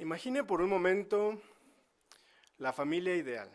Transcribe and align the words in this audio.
Imagine 0.00 0.44
por 0.44 0.62
un 0.62 0.70
momento 0.70 1.38
la 2.56 2.72
familia 2.72 3.14
ideal. 3.14 3.50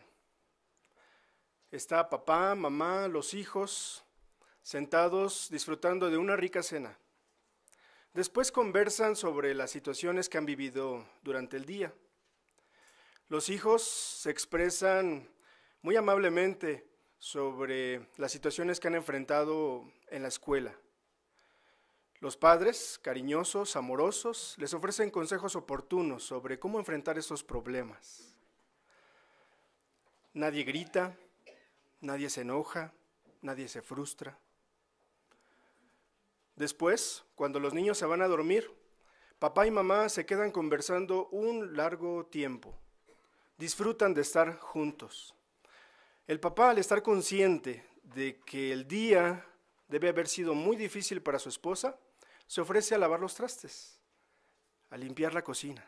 Está 1.72 2.08
papá, 2.08 2.54
mamá, 2.54 3.08
los 3.08 3.34
hijos, 3.34 4.04
sentados 4.62 5.48
disfrutando 5.50 6.08
de 6.08 6.18
una 6.18 6.36
rica 6.36 6.62
cena. 6.62 6.96
Después 8.14 8.52
conversan 8.52 9.16
sobre 9.16 9.54
las 9.54 9.72
situaciones 9.72 10.28
que 10.28 10.38
han 10.38 10.46
vivido 10.46 11.04
durante 11.24 11.56
el 11.56 11.64
día. 11.64 11.92
Los 13.28 13.48
hijos 13.48 13.82
se 13.82 14.30
expresan 14.30 15.28
muy 15.82 15.96
amablemente 15.96 16.86
sobre 17.18 18.06
las 18.18 18.30
situaciones 18.30 18.78
que 18.78 18.86
han 18.86 18.94
enfrentado 18.94 19.90
en 20.06 20.22
la 20.22 20.28
escuela. 20.28 20.78
Los 22.20 22.36
padres, 22.36 22.98
cariñosos, 23.02 23.76
amorosos, 23.76 24.54
les 24.58 24.72
ofrecen 24.72 25.10
consejos 25.10 25.54
oportunos 25.54 26.24
sobre 26.24 26.58
cómo 26.58 26.78
enfrentar 26.78 27.18
estos 27.18 27.44
problemas. 27.44 28.34
Nadie 30.32 30.64
grita, 30.64 31.14
nadie 32.00 32.30
se 32.30 32.40
enoja, 32.40 32.94
nadie 33.42 33.68
se 33.68 33.82
frustra. 33.82 34.38
Después, 36.54 37.22
cuando 37.34 37.60
los 37.60 37.74
niños 37.74 37.98
se 37.98 38.06
van 38.06 38.22
a 38.22 38.28
dormir, 38.28 38.70
papá 39.38 39.66
y 39.66 39.70
mamá 39.70 40.08
se 40.08 40.24
quedan 40.24 40.50
conversando 40.50 41.28
un 41.28 41.76
largo 41.76 42.24
tiempo. 42.24 42.74
Disfrutan 43.58 44.14
de 44.14 44.22
estar 44.22 44.58
juntos. 44.58 45.34
El 46.26 46.40
papá, 46.40 46.70
al 46.70 46.78
estar 46.78 47.02
consciente 47.02 47.84
de 48.02 48.40
que 48.40 48.72
el 48.72 48.88
día 48.88 49.44
debe 49.88 50.08
haber 50.08 50.28
sido 50.28 50.54
muy 50.54 50.76
difícil 50.76 51.22
para 51.22 51.38
su 51.38 51.50
esposa, 51.50 51.98
se 52.46 52.60
ofrece 52.60 52.94
a 52.94 52.98
lavar 52.98 53.20
los 53.20 53.34
trastes, 53.34 54.00
a 54.90 54.96
limpiar 54.96 55.34
la 55.34 55.42
cocina. 55.42 55.84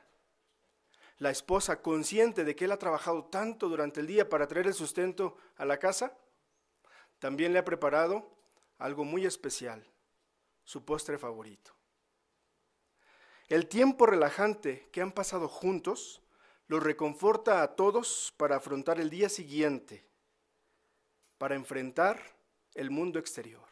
La 1.19 1.31
esposa, 1.31 1.83
consciente 1.83 2.45
de 2.45 2.55
que 2.55 2.67
él 2.67 2.73
ha 2.73 2.79
trabajado 2.79 3.25
tanto 3.25 3.69
durante 3.69 4.01
el 4.01 4.07
día 4.07 4.29
para 4.29 4.47
traer 4.47 4.67
el 4.69 4.75
sustento 4.75 5.37
a 5.57 5.65
la 5.65 5.79
casa, 5.79 6.17
también 7.19 7.53
le 7.53 7.59
ha 7.59 7.65
preparado 7.65 8.37
algo 8.79 9.05
muy 9.05 9.27
especial, 9.27 9.85
su 10.65 10.85
postre 10.85 11.19
favorito. 11.19 11.73
El 13.49 13.67
tiempo 13.67 14.07
relajante 14.07 14.89
que 14.93 15.01
han 15.01 15.13
pasado 15.13 15.49
juntos 15.49 16.23
los 16.67 16.83
reconforta 16.83 17.63
a 17.63 17.75
todos 17.75 18.33
para 18.37 18.57
afrontar 18.57 19.01
el 19.01 19.09
día 19.11 19.29
siguiente, 19.29 20.07
para 21.39 21.55
enfrentar 21.55 22.21
el 22.75 22.91
mundo 22.91 23.19
exterior. 23.19 23.68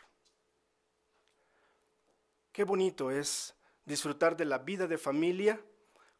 Qué 2.57 2.65
bonito 2.65 3.11
es 3.11 3.55
disfrutar 3.85 4.35
de 4.35 4.47
la 4.47 4.57
vida 4.57 4.87
de 4.87 4.97
familia 4.97 5.61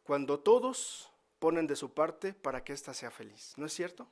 cuando 0.03 0.39
todos 0.39 1.11
ponen 1.39 1.65
de 1.65 1.75
su 1.75 1.95
parte 1.95 2.31
para 2.31 2.63
que 2.63 2.73
ésta 2.73 2.93
sea 2.93 3.09
feliz, 3.09 3.55
¿no 3.57 3.65
es 3.65 3.73
cierto? 3.73 4.07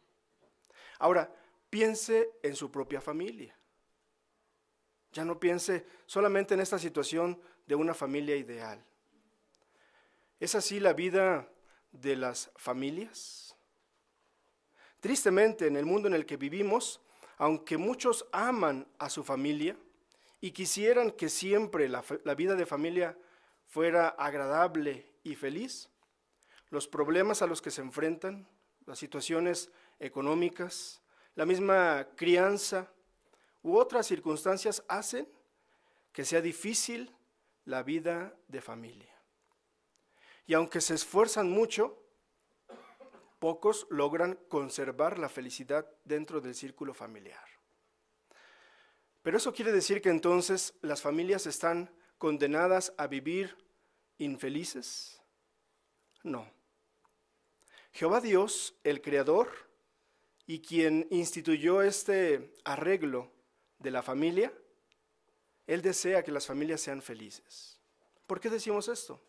Ahora, 0.98 1.32
piense 1.70 2.32
en 2.42 2.56
su 2.56 2.72
propia 2.72 3.00
familia. 3.00 3.56
Ya 5.12 5.24
no 5.24 5.40
piense 5.40 5.86
solamente 6.08 6.56
en 6.56 6.62
esta 6.62 6.80
situación 6.80 7.40
de 7.68 7.76
una 7.76 7.94
familia 7.94 8.36
ideal. 8.36 8.84
¿Es 10.40 10.56
así 10.56 10.80
la 10.80 10.94
vida 10.94 11.48
de 11.92 12.16
las 12.16 12.50
familias? 12.56 13.56
Tristemente, 15.00 15.68
en 15.68 15.76
el 15.76 15.86
mundo 15.86 16.08
en 16.08 16.16
el 16.16 16.26
que 16.26 16.38
vivimos, 16.38 17.02
aunque 17.38 17.78
muchos 17.78 18.26
aman 18.32 18.88
a 18.98 19.12
su 19.12 19.24
familia, 19.24 19.78
y 20.46 20.52
quisieran 20.52 21.10
que 21.10 21.28
siempre 21.28 21.90
la, 21.90 22.04
vida 22.36 22.54
de 22.54 22.68
familia 22.68 23.18
fuera 23.66 24.10
agradable 24.10 25.12
y 25.24 25.34
feliz, 25.34 25.90
los 26.70 26.88
problemas 26.88 27.42
a 27.42 27.48
los 27.48 27.64
que 27.64 27.72
se 27.72 27.82
enfrentan, 27.82 28.48
las 28.86 29.00
situaciones 29.00 29.72
económicas, 29.98 31.02
la 31.34 31.48
misma 31.48 32.10
crianza 32.16 32.94
u 33.64 33.76
otras 33.76 34.06
circunstancias 34.06 34.84
hacen 34.88 35.28
que 36.12 36.24
sea 36.24 36.42
difícil 36.42 37.12
la 37.64 37.82
vida 37.82 38.32
de 38.48 38.62
familia. 38.62 39.20
Y 40.46 40.54
aunque 40.54 40.80
se 40.80 40.94
esfuerzan 40.94 41.50
mucho, 41.50 42.00
pocos 43.40 43.88
logran 43.90 44.36
conservar 44.48 45.18
la 45.18 45.28
felicidad 45.28 45.90
dentro 46.04 46.40
del 46.40 46.54
círculo 46.54 46.94
familiar. 46.94 47.55
Pero 49.26 49.38
eso 49.38 49.52
quiere 49.52 49.72
decir 49.72 50.04
que 50.04 50.10
entonces 50.10 50.76
las 50.84 51.02
familias 51.02 51.48
están 51.48 51.90
condenadas 52.20 52.94
a 52.96 53.08
vivir 53.08 53.58
infelices? 54.20 55.20
No. 56.22 56.48
Jehová 57.92 58.22
Dios, 58.22 58.76
el 58.84 59.02
Creador, 59.02 59.50
y 60.46 60.60
quien 60.62 61.08
instituyó 61.10 61.82
este 61.82 62.54
arreglo 62.66 63.32
de 63.80 63.90
la 63.90 64.04
familia, 64.04 64.54
Él 65.66 65.82
desea 65.82 66.22
que 66.22 66.32
las 66.32 66.46
familias 66.46 66.82
sean 66.82 67.02
felices. 67.02 67.80
¿Por 68.28 68.40
qué 68.40 68.52
decimos 68.52 68.88
esto? 68.90 69.20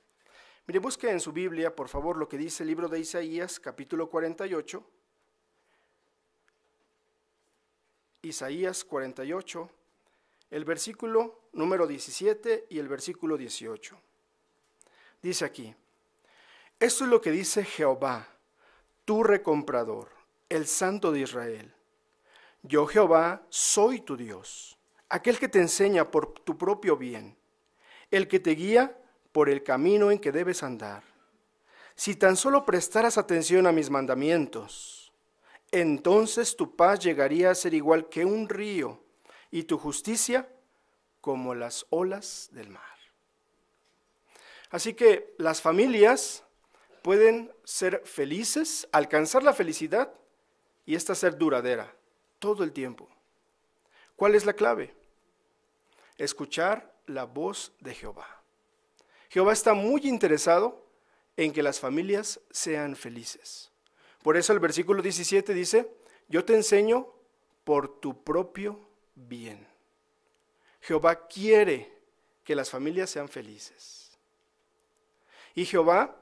Mire, 0.67 0.79
busque 0.79 1.09
en 1.11 1.21
su 1.21 1.33
Biblia, 1.33 1.75
por 1.75 1.89
favor, 1.89 2.19
lo 2.19 2.29
que 2.29 2.37
dice 2.37 2.65
el 2.65 2.69
libro 2.69 2.87
de 2.87 3.01
Isaías, 3.01 3.59
capítulo 3.59 4.11
48. 4.11 4.91
Isaías 8.21 8.85
48, 8.85 9.71
el 10.51 10.65
versículo 10.65 11.49
número 11.53 11.87
17 11.87 12.67
y 12.71 12.79
el 12.79 12.89
versículo 12.89 13.37
18. 13.37 13.99
Dice 15.23 15.45
aquí, 15.45 15.75
esto 16.79 17.05
es 17.05 17.11
lo 17.11 17.21
que 17.21 17.31
dice 17.31 17.65
Jehová, 17.65 18.29
tu 19.05 19.23
recomprador, 19.23 20.11
el 20.49 20.67
Santo 20.67 21.11
de 21.11 21.21
Israel. 21.21 21.75
Yo 22.63 22.87
Jehová 22.87 23.47
soy 23.49 24.01
tu 24.01 24.17
Dios, 24.17 24.79
aquel 25.09 25.39
que 25.39 25.49
te 25.49 25.61
enseña 25.61 26.11
por 26.11 26.35
tu 26.41 26.59
propio 26.59 26.97
bien, 26.97 27.37
el 28.11 28.29
que 28.29 28.41
te 28.41 28.51
guía 28.51 28.97
por 29.33 29.49
el 29.49 29.63
camino 29.63 30.11
en 30.11 30.19
que 30.19 30.33
debes 30.33 30.63
andar. 30.63 31.03
Si 31.95 32.15
tan 32.15 32.37
solo 32.37 32.67
prestaras 32.67 33.17
atención 33.17 33.67
a 33.67 33.73
mis 33.73 33.89
mandamientos, 33.89 35.13
entonces 35.71 36.57
tu 36.57 36.77
paz 36.77 37.01
llegaría 37.01 37.51
a 37.51 37.55
ser 37.55 37.75
igual 37.75 38.09
que 38.09 38.25
un 38.25 38.49
río 38.49 39.06
y 39.51 39.65
tu 39.65 39.79
justicia 39.79 40.49
como 41.21 41.55
las 41.55 41.87
olas 41.91 42.49
del 42.53 42.71
mar. 42.71 42.83
Así 44.71 44.95
que 44.95 45.35
las 45.39 45.61
familias 45.61 46.45
pueden 47.03 47.53
ser 47.65 48.03
felices, 48.05 48.89
alcanzar 48.93 49.43
la 49.43 49.53
felicidad 49.53 50.13
y 50.85 50.95
esta 50.95 51.15
ser 51.15 51.39
duradera 51.39 51.95
todo 52.39 52.65
el 52.65 52.73
tiempo. 52.73 53.09
¿Cuál 54.17 54.35
es 54.35 54.45
la 54.45 54.55
clave? 54.55 54.95
Escuchar 56.19 56.95
la 57.07 57.25
voz 57.25 57.73
de 57.81 57.95
Jehová. 57.95 58.43
Jehová 59.29 59.53
está 59.53 59.75
muy 59.75 60.03
interesado 60.09 60.87
en 61.37 61.53
que 61.53 61.63
las 61.63 61.79
familias 61.79 62.41
sean 62.51 62.97
felices. 62.97 63.71
Por 64.23 64.37
eso 64.37 64.53
el 64.53 64.59
versículo 64.59 65.03
17 65.03 65.53
dice, 65.55 65.91
yo 66.29 66.45
te 66.45 66.55
enseño 66.55 67.09
por 67.65 68.01
tu 68.01 68.25
propio 68.25 68.86
bien. 69.17 69.67
Jehová 70.81 71.27
quiere 71.27 71.91
que 72.45 72.55
las 72.55 72.71
familias 72.71 73.11
sean 73.11 73.29
felices. 73.29 74.17
Y 75.55 75.65
Jehová 75.65 76.15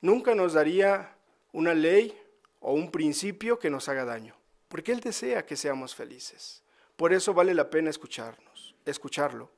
nunca 0.00 0.34
nos 0.34 0.54
daría 0.54 1.14
una 1.52 1.74
ley 1.74 2.18
o 2.60 2.72
un 2.72 2.90
principio 2.90 3.58
que 3.58 3.68
nos 3.68 3.88
haga 3.88 4.04
daño, 4.04 4.34
porque 4.68 4.92
Él 4.92 5.00
desea 5.00 5.44
que 5.44 5.56
seamos 5.56 5.94
felices. 5.94 6.62
Por 6.96 7.12
eso 7.12 7.34
vale 7.34 7.52
la 7.52 7.68
pena 7.68 7.90
escucharnos, 7.90 8.74
escucharlo. 8.86 9.50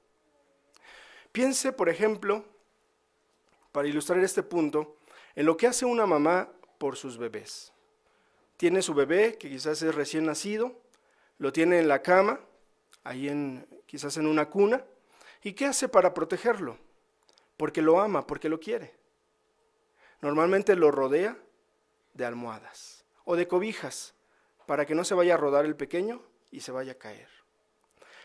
Piense, 1.31 1.72
por 1.72 1.88
ejemplo, 1.88 2.44
para 3.71 3.87
ilustrar 3.87 4.19
este 4.25 4.43
punto, 4.43 4.97
en 5.36 5.47
lo 5.47 5.57
que 5.57 5.68
hace 5.68 5.84
una 5.84 6.07
mamá 6.07 6.48
por 6.78 6.97
sus 6.97 7.16
bebés. 7.16 7.72
Tiene 8.57 8.83
su 8.83 8.92
bebé, 8.92 9.36
que 9.39 9.48
quizás 9.48 9.83
es 9.83 9.95
recién 9.95 10.24
nacido, 10.24 10.80
lo 11.39 11.53
tiene 11.53 11.78
en 11.78 11.86
la 11.86 12.03
cama, 12.03 12.41
ahí 13.04 13.28
en, 13.28 13.66
quizás 13.86 14.16
en 14.16 14.27
una 14.27 14.48
cuna. 14.48 14.84
¿Y 15.42 15.53
qué 15.53 15.66
hace 15.66 15.89
para 15.89 16.15
protegerlo? 16.15 16.78
Porque 17.56 17.83
lo 17.83 18.00
ama, 18.00 18.27
porque 18.27 18.48
lo 18.48 18.60
quiere. 18.60 18.95
Normalmente 20.21 20.74
lo 20.74 20.91
rodea 20.91 21.36
de 22.15 22.24
almohadas 22.24 23.04
o 23.24 23.36
de 23.36 23.47
cobijas 23.47 24.15
para 24.66 24.84
que 24.84 24.95
no 24.95 25.04
se 25.04 25.15
vaya 25.15 25.34
a 25.34 25.39
rodar 25.39 25.65
el 25.65 25.77
pequeño 25.77 26.22
y 26.50 26.60
se 26.60 26.72
vaya 26.72 26.92
a 26.92 26.98
caer. 26.98 27.28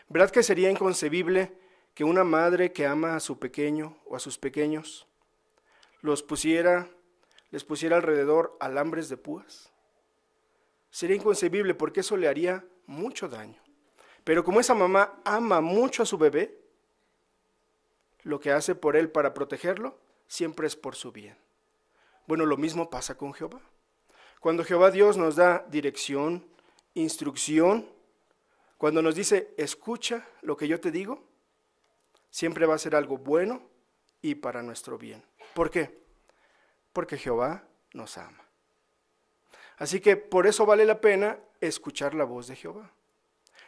¿Verdad 0.08 0.30
que 0.30 0.42
sería 0.42 0.70
inconcebible 0.70 1.56
que 1.94 2.04
una 2.04 2.24
madre 2.24 2.72
que 2.72 2.86
ama 2.86 3.16
a 3.16 3.20
su 3.20 3.38
pequeño 3.38 3.96
o 4.06 4.16
a 4.16 4.20
sus 4.20 4.38
pequeños 4.38 5.06
los 6.02 6.22
pusiera, 6.22 6.90
les 7.50 7.64
pusiera 7.64 7.96
alrededor 7.96 8.56
alambres 8.60 9.08
de 9.08 9.16
púas? 9.16 9.72
Sería 10.90 11.16
inconcebible 11.16 11.74
porque 11.74 12.00
eso 12.00 12.16
le 12.16 12.28
haría 12.28 12.64
mucho 12.86 13.28
daño. 13.28 13.63
Pero 14.24 14.42
como 14.42 14.60
esa 14.60 14.74
mamá 14.74 15.20
ama 15.24 15.60
mucho 15.60 16.02
a 16.02 16.06
su 16.06 16.18
bebé, 16.18 16.58
lo 18.22 18.40
que 18.40 18.50
hace 18.50 18.74
por 18.74 18.96
él 18.96 19.10
para 19.10 19.34
protegerlo 19.34 19.98
siempre 20.26 20.66
es 20.66 20.76
por 20.76 20.96
su 20.96 21.12
bien. 21.12 21.36
Bueno, 22.26 22.46
lo 22.46 22.56
mismo 22.56 22.88
pasa 22.88 23.16
con 23.16 23.34
Jehová. 23.34 23.60
Cuando 24.40 24.64
Jehová 24.64 24.90
Dios 24.90 25.16
nos 25.18 25.36
da 25.36 25.66
dirección, 25.68 26.46
instrucción, 26.94 27.88
cuando 28.78 29.02
nos 29.02 29.14
dice, 29.14 29.54
escucha 29.56 30.26
lo 30.42 30.56
que 30.56 30.68
yo 30.68 30.80
te 30.80 30.90
digo, 30.90 31.22
siempre 32.30 32.66
va 32.66 32.74
a 32.74 32.78
ser 32.78 32.96
algo 32.96 33.18
bueno 33.18 33.62
y 34.22 34.34
para 34.36 34.62
nuestro 34.62 34.98
bien. 34.98 35.22
¿Por 35.54 35.70
qué? 35.70 36.02
Porque 36.92 37.18
Jehová 37.18 37.64
nos 37.92 38.16
ama. 38.16 38.44
Así 39.76 40.00
que 40.00 40.16
por 40.16 40.46
eso 40.46 40.64
vale 40.64 40.84
la 40.84 41.00
pena 41.00 41.38
escuchar 41.60 42.14
la 42.14 42.24
voz 42.24 42.46
de 42.46 42.56
Jehová. 42.56 42.90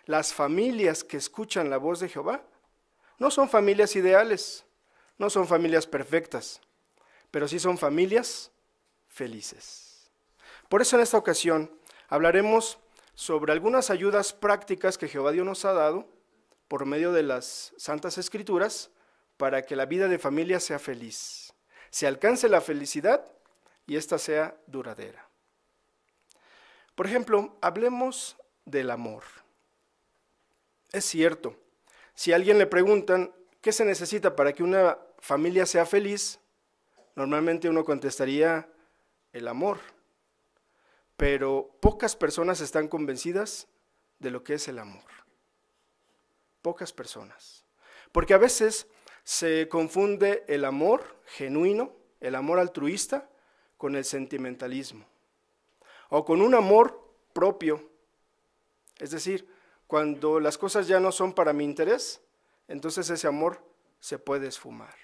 Las 0.06 0.32
familias 0.32 1.05
que 1.05 1.17
escuchan 1.17 1.69
la 1.69 1.79
voz 1.79 2.00
de 2.00 2.08
Jehová 2.08 2.43
no 3.19 3.31
son 3.31 3.49
familias 3.49 3.97
ideales, 3.97 4.64
no 5.19 5.31
son 5.31 5.47
familias 5.47 5.87
perfectas, 5.87 6.61
pero 7.31 7.49
sí 7.49 7.58
son 7.58 7.76
familias 7.76 8.50
felices. 9.08 10.11
Por 10.69 10.81
eso 10.81 10.97
en 10.97 11.03
esta 11.03 11.19
ocasión 11.19 11.70
hablaremos 12.08 12.79
sobre 13.14 13.53
algunas 13.53 13.91
ayudas 13.91 14.32
prácticas 14.32 14.97
que 14.97 15.08
Jehová 15.08 15.32
Dios 15.32 15.44
nos 15.47 15.64
ha 15.64 15.73
dado 15.73 16.08
por 16.69 16.87
medio 16.87 17.12
de 17.12 17.23
las 17.23 17.73
Santas 17.76 18.19
Escrituras 18.19 18.91
para 19.37 19.62
que 19.62 19.76
la 19.76 19.87
vida 19.87 20.08
de 20.08 20.19
familia 20.19 20.61
sea 20.61 20.79
feliz, 20.79 21.53
se 21.91 22.06
alcance 22.06 22.49
la 22.49 22.61
felicidad 22.61 23.25
y 23.87 23.97
ésta 23.97 24.19
sea 24.19 24.56
duradera. 24.67 25.29
Por 26.94 27.06
ejemplo, 27.06 27.56
hablemos 27.61 28.37
del 28.64 28.91
amor. 28.91 29.23
Es 30.93 31.05
cierto, 31.05 31.56
si 32.15 32.33
alguien 32.33 32.59
le 32.59 32.67
preguntan 32.67 33.35
qué 33.61 33.73
se 33.73 33.85
necesita 33.85 34.37
para 34.37 34.53
que 34.53 34.62
una 34.62 34.99
familia 35.19 35.67
sea 35.67 35.87
feliz, 35.87 36.41
normalmente 37.15 37.69
uno 37.69 37.85
contestaría 37.85 38.69
el 39.33 39.49
amor 39.49 39.79
pero 41.17 41.71
pocas 41.81 42.15
personas 42.15 42.61
están 42.61 42.88
convencidas 42.88 43.69
de 44.19 44.31
lo 44.31 44.44
que 44.44 44.55
es 44.55 44.69
el 44.69 44.79
amor. 44.79 45.05
Pocas 46.62 46.93
personas. 46.93 47.65
Porque 48.12 48.35
a 48.35 48.39
veces 48.39 48.87
se 49.25 49.69
confunde 49.69 50.44
el 50.47 50.65
amor 50.65 51.21
genuino, 51.27 51.93
el 52.21 52.35
amor 52.35 52.59
altruista, 52.59 53.29
con 53.77 53.97
el 53.97 54.05
sentimentalismo. 54.05 55.06
O 56.09 56.25
con 56.25 56.41
un 56.41 56.55
amor 56.55 57.12
propio. 57.32 57.91
Es 58.99 59.11
decir, 59.11 59.47
cuando 59.87 60.41
las 60.41 60.59
cosas 60.59 60.88
ya 60.88 61.00
no 61.00 61.12
son 61.12 61.33
para 61.33 61.53
mi 61.53 61.65
interés, 61.65 62.21
entonces 62.69 63.09
ese 63.11 63.27
amor 63.27 63.62
se 64.00 64.19
puede 64.19 64.49
esfumar. 64.49 64.94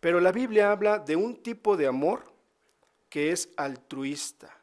Pero 0.00 0.20
la 0.20 0.32
Biblia 0.32 0.70
habla 0.70 0.98
de 0.98 1.16
un 1.16 1.42
tipo 1.42 1.76
de 1.76 1.86
amor 1.86 2.24
que 3.08 3.32
es 3.32 3.48
altruista 3.56 4.56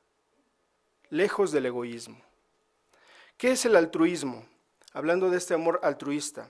lejos 1.13 1.51
del 1.51 1.67
egoísmo. 1.67 2.17
¿Qué 3.37 3.51
es 3.51 3.65
el 3.65 3.75
altruismo? 3.75 4.45
Hablando 4.93 5.29
de 5.29 5.37
este 5.37 5.53
amor 5.53 5.79
altruista. 5.83 6.49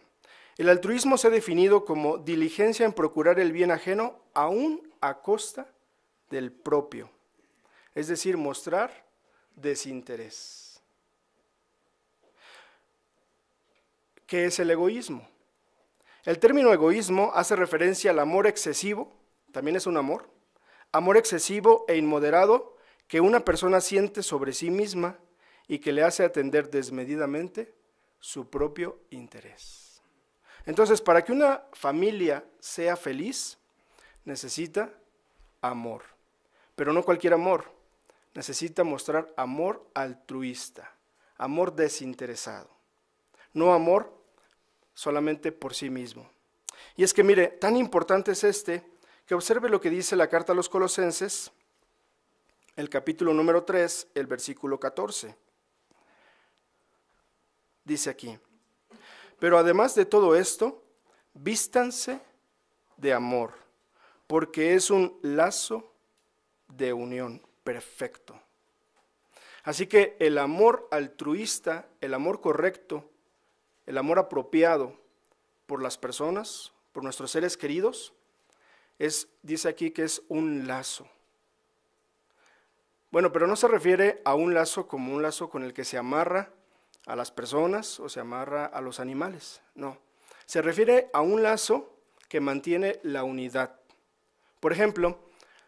El 0.57 0.69
altruismo 0.69 1.17
se 1.17 1.27
ha 1.27 1.31
definido 1.31 1.83
como 1.83 2.17
diligencia 2.17 2.85
en 2.85 2.93
procurar 2.93 3.39
el 3.39 3.51
bien 3.51 3.71
ajeno 3.71 4.19
aún 4.33 4.89
a 5.01 5.21
costa 5.21 5.67
del 6.29 6.51
propio, 6.51 7.09
es 7.93 8.07
decir, 8.07 8.37
mostrar 8.37 9.05
desinterés. 9.55 10.62
¿Qué 14.33 14.45
es 14.45 14.57
el 14.57 14.71
egoísmo? 14.71 15.29
El 16.23 16.39
término 16.39 16.73
egoísmo 16.73 17.31
hace 17.35 17.55
referencia 17.55 18.09
al 18.09 18.17
amor 18.17 18.47
excesivo, 18.47 19.13
también 19.51 19.75
es 19.75 19.85
un 19.85 19.95
amor, 19.95 20.27
amor 20.91 21.17
excesivo 21.17 21.85
e 21.87 21.97
inmoderado 21.97 22.75
que 23.07 23.21
una 23.21 23.45
persona 23.45 23.79
siente 23.79 24.23
sobre 24.23 24.53
sí 24.53 24.71
misma 24.71 25.19
y 25.67 25.77
que 25.77 25.91
le 25.91 26.01
hace 26.01 26.25
atender 26.25 26.71
desmedidamente 26.71 27.75
su 28.19 28.49
propio 28.49 29.01
interés. 29.11 30.01
Entonces, 30.65 30.99
para 30.99 31.23
que 31.23 31.31
una 31.31 31.65
familia 31.71 32.43
sea 32.59 32.97
feliz, 32.97 33.59
necesita 34.25 34.91
amor, 35.61 36.05
pero 36.73 36.91
no 36.91 37.03
cualquier 37.03 37.35
amor, 37.35 37.71
necesita 38.33 38.83
mostrar 38.83 39.31
amor 39.37 39.87
altruista, 39.93 40.91
amor 41.37 41.75
desinteresado, 41.75 42.71
no 43.53 43.75
amor 43.75 44.22
solamente 44.93 45.51
por 45.51 45.73
sí 45.73 45.89
mismo. 45.89 46.29
Y 46.95 47.03
es 47.03 47.13
que 47.13 47.23
mire, 47.23 47.47
tan 47.47 47.75
importante 47.75 48.31
es 48.31 48.43
este 48.43 48.83
que 49.25 49.35
observe 49.35 49.69
lo 49.69 49.79
que 49.79 49.89
dice 49.89 50.15
la 50.15 50.27
carta 50.27 50.53
a 50.53 50.55
los 50.55 50.69
colosenses, 50.69 51.51
el 52.75 52.89
capítulo 52.89 53.33
número 53.33 53.63
3, 53.63 54.09
el 54.15 54.27
versículo 54.27 54.79
14. 54.79 55.35
Dice 57.83 58.09
aquí, 58.09 58.37
pero 59.39 59.57
además 59.57 59.95
de 59.95 60.05
todo 60.05 60.35
esto, 60.35 60.83
vístanse 61.33 62.19
de 62.97 63.13
amor, 63.13 63.53
porque 64.27 64.73
es 64.73 64.89
un 64.89 65.19
lazo 65.21 65.93
de 66.67 66.93
unión 66.93 67.41
perfecto. 67.63 68.39
Así 69.63 69.87
que 69.87 70.15
el 70.19 70.37
amor 70.37 70.87
altruista, 70.91 71.87
el 72.01 72.13
amor 72.13 72.41
correcto, 72.41 73.09
el 73.85 73.97
amor 73.97 74.19
apropiado 74.19 74.97
por 75.65 75.81
las 75.81 75.97
personas, 75.97 76.73
por 76.91 77.03
nuestros 77.03 77.31
seres 77.31 77.57
queridos, 77.57 78.13
es, 78.99 79.27
dice 79.41 79.69
aquí 79.69 79.91
que 79.91 80.03
es 80.03 80.21
un 80.29 80.67
lazo. 80.67 81.07
Bueno, 83.11 83.31
pero 83.31 83.47
no 83.47 83.55
se 83.55 83.67
refiere 83.67 84.21
a 84.25 84.33
un 84.33 84.53
lazo 84.53 84.87
como 84.87 85.13
un 85.13 85.21
lazo 85.21 85.49
con 85.49 85.63
el 85.63 85.73
que 85.73 85.85
se 85.85 85.97
amarra 85.97 86.51
a 87.05 87.15
las 87.15 87.31
personas 87.31 87.99
o 87.99 88.09
se 88.09 88.19
amarra 88.19 88.65
a 88.65 88.81
los 88.81 88.99
animales, 88.99 89.61
no. 89.75 89.97
Se 90.45 90.61
refiere 90.61 91.09
a 91.13 91.21
un 91.21 91.43
lazo 91.43 91.93
que 92.27 92.39
mantiene 92.39 92.99
la 93.03 93.23
unidad. 93.23 93.79
Por 94.59 94.73
ejemplo, 94.73 95.19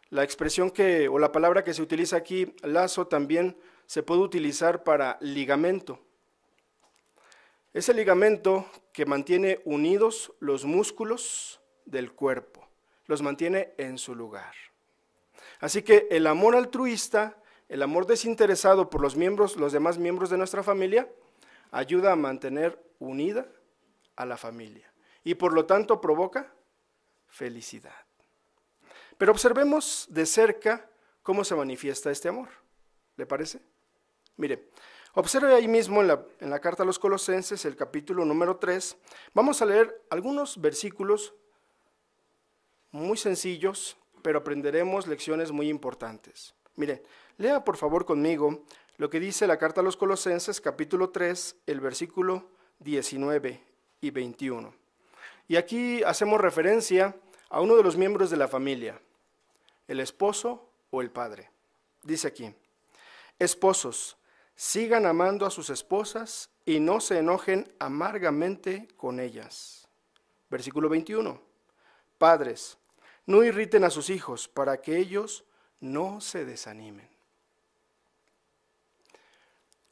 la 0.09 0.23
expresión 0.23 0.71
que 0.71 1.07
o 1.07 1.19
la 1.19 1.31
palabra 1.31 1.63
que 1.63 1.73
se 1.73 1.81
utiliza 1.81 2.17
aquí, 2.17 2.55
lazo, 2.63 3.07
también 3.07 3.57
se 3.85 4.03
puede 4.03 4.21
utilizar 4.21 4.83
para 4.83 5.17
ligamento. 5.21 5.99
Es 7.75 7.89
el 7.89 7.97
ligamento 7.97 8.65
que 8.93 9.05
mantiene 9.05 9.59
unidos 9.65 10.31
los 10.39 10.63
músculos 10.63 11.59
del 11.83 12.13
cuerpo, 12.13 12.65
los 13.05 13.21
mantiene 13.21 13.73
en 13.77 13.97
su 13.97 14.15
lugar. 14.15 14.53
Así 15.59 15.81
que 15.81 16.07
el 16.09 16.25
amor 16.25 16.55
altruista, 16.55 17.35
el 17.67 17.83
amor 17.83 18.07
desinteresado 18.07 18.89
por 18.89 19.01
los 19.01 19.17
miembros, 19.17 19.57
los 19.57 19.73
demás 19.73 19.97
miembros 19.97 20.29
de 20.29 20.37
nuestra 20.37 20.63
familia, 20.63 21.09
ayuda 21.69 22.13
a 22.13 22.15
mantener 22.15 22.81
unida 22.99 23.45
a 24.15 24.25
la 24.25 24.37
familia 24.37 24.89
y 25.25 25.35
por 25.35 25.51
lo 25.51 25.65
tanto 25.65 25.99
provoca 25.99 26.53
felicidad. 27.27 28.05
Pero 29.17 29.33
observemos 29.33 30.07
de 30.09 30.25
cerca 30.25 30.89
cómo 31.21 31.43
se 31.43 31.55
manifiesta 31.55 32.09
este 32.09 32.29
amor. 32.29 32.47
¿Le 33.17 33.25
parece? 33.25 33.59
Mire, 34.37 34.69
observe 35.15 35.55
ahí 35.55 35.67
mismo 35.67 36.01
en 36.01 36.49
la, 36.49 36.59
carta 36.59 36.83
a 36.83 36.85
los 36.85 36.99
colosenses, 36.99 37.65
el 37.65 37.75
capítulo 37.75 38.23
número 38.23 38.57
3, 38.57 38.97
vamos 39.33 39.61
a 39.61 39.65
leer 39.65 40.05
algunos 40.09 40.61
versículos 40.61 41.33
muy 42.91 43.17
sencillos 43.17 43.97
pero 44.25 44.39
aprenderemos 44.39 45.05
lecciones 45.05 45.51
muy 45.51 45.69
importantes. 45.69 46.55
Mire, 46.77 47.03
lea 47.37 47.63
por 47.63 47.77
favor 47.77 48.05
conmigo 48.05 48.63
lo 48.97 49.07
que 49.07 49.19
dice 49.19 49.45
la 49.45 49.59
carta 49.59 49.81
a 49.81 49.83
los 49.83 49.97
Colosenses 49.97 50.59
capítulo 50.59 51.11
3, 51.11 51.57
el 51.67 51.79
versículo 51.79 52.49
19 52.79 53.61
y 54.01 54.09
21. 54.09 54.73
Y 55.47 55.57
aquí 55.57 56.01
hacemos 56.01 56.41
referencia 56.41 57.15
a 57.51 57.61
uno 57.61 57.75
de 57.75 57.83
los 57.83 57.97
miembros 57.97 58.31
de 58.31 58.37
la 58.37 58.47
familia, 58.47 58.99
el 59.87 59.99
esposo 59.99 60.71
o 60.89 61.03
el 61.03 61.11
padre. 61.11 61.51
Dice 62.01 62.27
aquí, 62.27 62.51
esposos, 63.37 64.17
sigan 64.55 65.05
amando 65.05 65.45
a 65.45 65.51
sus 65.51 65.69
esposas 65.69 66.49
y 66.65 66.79
no 66.79 66.99
se 66.99 67.19
enojen 67.19 67.71
amargamente 67.79 68.87
con 68.97 69.19
ellas. 69.19 69.87
Versículo 70.49 70.89
21. 70.89 71.41
Padres, 72.17 72.77
no 73.25 73.43
irriten 73.43 73.83
a 73.83 73.89
sus 73.89 74.09
hijos 74.09 74.47
para 74.47 74.81
que 74.81 74.97
ellos 74.97 75.43
no 75.79 76.21
se 76.21 76.45
desanimen. 76.45 77.09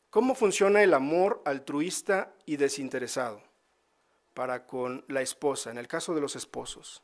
¿Cómo 0.09 0.35
funciona 0.35 0.83
el 0.83 0.93
amor 0.93 1.41
altruista 1.43 2.33
y 2.45 2.57
desinteresado 2.57 3.41
para 4.33 4.65
con 4.65 5.03
la 5.07 5.21
esposa, 5.21 5.71
en 5.71 5.79
el 5.79 5.87
caso 5.87 6.13
de 6.13 6.21
los 6.21 6.35
esposos? 6.35 7.01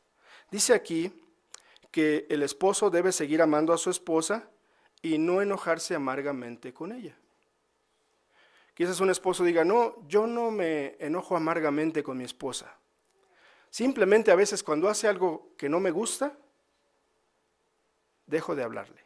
Dice 0.50 0.74
aquí 0.74 1.12
que 1.90 2.26
el 2.30 2.42
esposo 2.42 2.88
debe 2.88 3.10
seguir 3.10 3.42
amando 3.42 3.72
a 3.72 3.78
su 3.78 3.90
esposa 3.90 4.48
y 5.02 5.18
no 5.18 5.42
enojarse 5.42 5.96
amargamente 5.96 6.72
con 6.72 6.92
ella. 6.92 7.16
Quizás 8.80 8.98
un 9.00 9.10
esposo 9.10 9.44
diga, 9.44 9.62
no, 9.62 9.94
yo 10.08 10.26
no 10.26 10.50
me 10.50 10.96
enojo 11.00 11.36
amargamente 11.36 12.02
con 12.02 12.16
mi 12.16 12.24
esposa. 12.24 12.78
Simplemente 13.68 14.30
a 14.30 14.36
veces 14.36 14.62
cuando 14.62 14.88
hace 14.88 15.06
algo 15.06 15.50
que 15.58 15.68
no 15.68 15.80
me 15.80 15.90
gusta, 15.90 16.32
dejo 18.24 18.56
de 18.56 18.62
hablarle. 18.62 19.04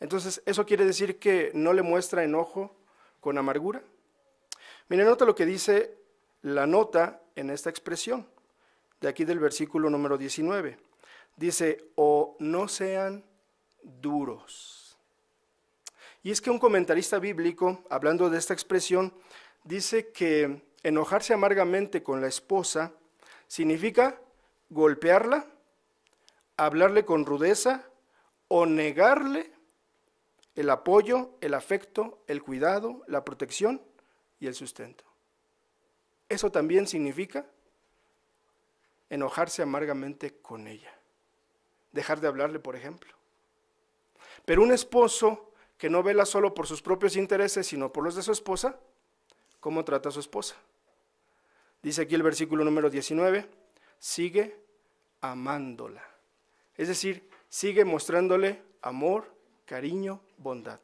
Entonces, 0.00 0.42
¿eso 0.46 0.64
quiere 0.64 0.86
decir 0.86 1.18
que 1.18 1.50
no 1.52 1.74
le 1.74 1.82
muestra 1.82 2.24
enojo 2.24 2.74
con 3.20 3.36
amargura? 3.36 3.82
Mire, 4.88 5.04
nota 5.04 5.26
lo 5.26 5.34
que 5.34 5.44
dice 5.44 5.98
la 6.40 6.66
nota 6.66 7.20
en 7.34 7.50
esta 7.50 7.68
expresión, 7.68 8.26
de 8.98 9.08
aquí 9.08 9.26
del 9.26 9.40
versículo 9.40 9.90
número 9.90 10.16
19. 10.16 10.78
Dice, 11.36 11.90
o 11.96 12.34
no 12.38 12.66
sean 12.66 13.22
duros. 13.82 14.85
Y 16.26 16.32
es 16.32 16.40
que 16.40 16.50
un 16.50 16.58
comentarista 16.58 17.20
bíblico, 17.20 17.84
hablando 17.88 18.28
de 18.28 18.38
esta 18.38 18.52
expresión, 18.52 19.14
dice 19.62 20.10
que 20.10 20.60
enojarse 20.82 21.32
amargamente 21.32 22.02
con 22.02 22.20
la 22.20 22.26
esposa 22.26 22.92
significa 23.46 24.20
golpearla, 24.68 25.46
hablarle 26.56 27.04
con 27.04 27.26
rudeza 27.26 27.88
o 28.48 28.66
negarle 28.66 29.52
el 30.56 30.68
apoyo, 30.68 31.30
el 31.40 31.54
afecto, 31.54 32.18
el 32.26 32.42
cuidado, 32.42 33.04
la 33.06 33.24
protección 33.24 33.80
y 34.40 34.48
el 34.48 34.56
sustento. 34.56 35.04
Eso 36.28 36.50
también 36.50 36.88
significa 36.88 37.46
enojarse 39.10 39.62
amargamente 39.62 40.34
con 40.42 40.66
ella, 40.66 40.92
dejar 41.92 42.20
de 42.20 42.26
hablarle, 42.26 42.58
por 42.58 42.74
ejemplo. 42.74 43.14
Pero 44.44 44.64
un 44.64 44.72
esposo 44.72 45.45
que 45.78 45.90
no 45.90 46.02
vela 46.02 46.24
solo 46.24 46.54
por 46.54 46.66
sus 46.66 46.82
propios 46.82 47.16
intereses, 47.16 47.66
sino 47.66 47.92
por 47.92 48.04
los 48.04 48.14
de 48.14 48.22
su 48.22 48.32
esposa, 48.32 48.78
¿cómo 49.60 49.84
trata 49.84 50.08
a 50.08 50.12
su 50.12 50.20
esposa? 50.20 50.56
Dice 51.82 52.02
aquí 52.02 52.14
el 52.14 52.22
versículo 52.22 52.64
número 52.64 52.90
19, 52.90 53.48
sigue 53.98 54.58
amándola. 55.20 56.02
Es 56.76 56.88
decir, 56.88 57.28
sigue 57.48 57.84
mostrándole 57.84 58.62
amor, 58.82 59.32
cariño, 59.64 60.20
bondad. 60.38 60.80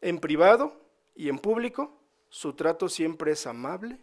En 0.00 0.18
privado 0.18 0.80
y 1.14 1.28
en 1.28 1.38
público, 1.38 1.98
su 2.28 2.54
trato 2.54 2.88
siempre 2.88 3.32
es 3.32 3.46
amable, 3.46 3.98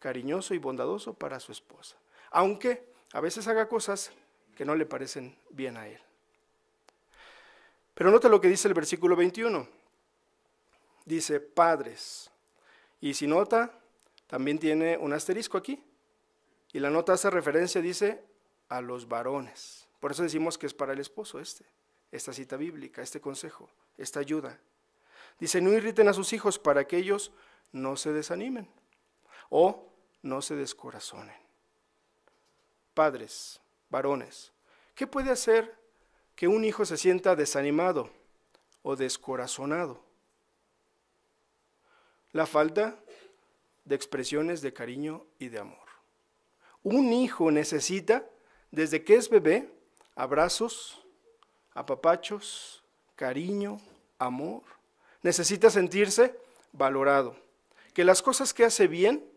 cariñoso 0.00 0.54
y 0.54 0.58
bondadoso 0.58 1.14
para 1.14 1.40
su 1.40 1.52
esposa, 1.52 1.96
aunque 2.30 2.90
a 3.12 3.20
veces 3.20 3.46
haga 3.48 3.68
cosas 3.68 4.12
que 4.54 4.64
no 4.64 4.74
le 4.74 4.86
parecen 4.86 5.36
bien 5.50 5.76
a 5.76 5.88
él. 5.88 6.00
Pero 8.00 8.10
nota 8.10 8.30
lo 8.30 8.40
que 8.40 8.48
dice 8.48 8.66
el 8.66 8.72
versículo 8.72 9.14
21. 9.14 9.68
Dice, 11.04 11.38
padres. 11.38 12.30
Y 12.98 13.12
si 13.12 13.26
nota, 13.26 13.78
también 14.26 14.58
tiene 14.58 14.96
un 14.96 15.12
asterisco 15.12 15.58
aquí. 15.58 15.84
Y 16.72 16.78
la 16.78 16.88
nota 16.88 17.12
hace 17.12 17.28
referencia, 17.28 17.82
dice, 17.82 18.24
a 18.70 18.80
los 18.80 19.06
varones. 19.06 19.86
Por 20.00 20.12
eso 20.12 20.22
decimos 20.22 20.56
que 20.56 20.64
es 20.64 20.72
para 20.72 20.94
el 20.94 20.98
esposo 20.98 21.40
este 21.40 21.66
esta 22.10 22.32
cita 22.32 22.56
bíblica, 22.56 23.02
este 23.02 23.20
consejo, 23.20 23.68
esta 23.98 24.18
ayuda. 24.18 24.58
Dice, 25.38 25.60
no 25.60 25.70
irriten 25.70 26.08
a 26.08 26.14
sus 26.14 26.32
hijos 26.32 26.58
para 26.58 26.86
que 26.86 26.96
ellos 26.96 27.32
no 27.70 27.98
se 27.98 28.14
desanimen 28.14 28.66
o 29.50 29.92
no 30.22 30.40
se 30.40 30.56
descorazonen. 30.56 31.36
Padres, 32.94 33.60
varones, 33.90 34.52
¿qué 34.94 35.06
puede 35.06 35.30
hacer 35.30 35.79
que 36.40 36.48
un 36.48 36.64
hijo 36.64 36.86
se 36.86 36.96
sienta 36.96 37.36
desanimado 37.36 38.08
o 38.82 38.96
descorazonado? 38.96 40.00
La 42.32 42.46
falta 42.46 42.98
de 43.84 43.94
expresiones 43.94 44.62
de 44.62 44.72
cariño 44.72 45.26
y 45.38 45.50
de 45.50 45.58
amor. 45.58 45.86
Un 46.82 47.12
hijo 47.12 47.50
necesita, 47.50 48.24
desde 48.70 49.04
que 49.04 49.16
es 49.16 49.28
bebé, 49.28 49.70
abrazos, 50.14 51.04
apapachos, 51.74 52.82
cariño, 53.16 53.78
amor. 54.18 54.62
Necesita 55.20 55.68
sentirse 55.68 56.34
valorado. 56.72 57.36
Que 57.92 58.02
las 58.02 58.22
cosas 58.22 58.54
que 58.54 58.64
hace 58.64 58.86
bien, 58.86 59.30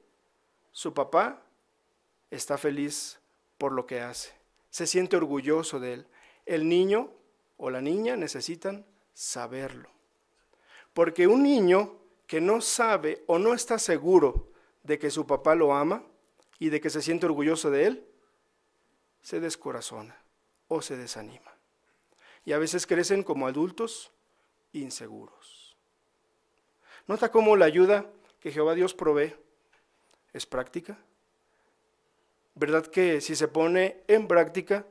su 0.72 0.94
papá 0.94 1.42
está 2.32 2.58
feliz 2.58 3.20
por 3.58 3.74
lo 3.74 3.86
que 3.86 4.00
hace. 4.00 4.32
Se 4.70 4.88
siente 4.88 5.18
orgulloso 5.18 5.82
de 5.82 5.96
él. 5.96 6.08
El 6.46 6.68
niño 6.68 7.12
o 7.58 7.70
la 7.70 7.82
niña 7.82 8.16
necesitan 8.16 8.86
saberlo. 9.14 9.90
Porque 10.94 11.28
un 11.28 11.44
niño 11.44 11.98
que 12.28 12.42
no 12.42 12.62
sabe 12.62 13.24
o 13.28 13.40
no 13.40 13.54
está 13.54 13.80
seguro 13.80 14.52
de 14.84 15.00
que 15.00 15.10
su 15.10 15.26
papá 15.26 15.56
lo 15.56 15.74
ama 15.74 16.04
y 16.60 16.70
de 16.70 16.82
que 16.82 16.90
se 16.90 17.02
siente 17.02 17.26
orgulloso 17.26 17.72
de 17.72 17.86
él, 17.88 18.08
se 19.22 19.40
descorazona 19.40 20.18
o 20.68 20.82
se 20.82 20.98
desanima 20.98 21.54
y 22.46 22.54
a 22.54 22.58
veces 22.58 22.86
crecen 22.86 23.24
como 23.24 23.48
adultos 23.48 24.12
inseguros. 24.74 25.78
Nota 27.08 27.32
cómo 27.32 27.56
la 27.56 27.66
ayuda 27.66 28.06
que 28.40 28.52
Jehová 28.52 28.76
Dios 28.76 28.94
provee 28.94 29.36
es 30.34 30.46
práctica. 30.46 30.98
¿Verdad 32.56 32.88
que 32.88 33.22
si 33.22 33.36
se 33.36 33.48
pone 33.48 34.04
en 34.08 34.28
práctica 34.28 34.86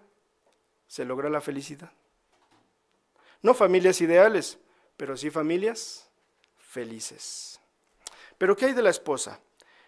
se 0.92 1.06
logra 1.06 1.30
la 1.30 1.40
felicidad? 1.40 1.90
No 3.40 3.54
familias 3.54 4.02
ideales, 4.02 4.58
pero 4.98 5.16
sí 5.16 5.30
familias 5.30 6.10
felices. 6.58 7.58
Pero 8.36 8.54
¿qué 8.54 8.66
hay 8.66 8.72
de 8.74 8.82
la 8.82 8.90
esposa? 8.90 9.40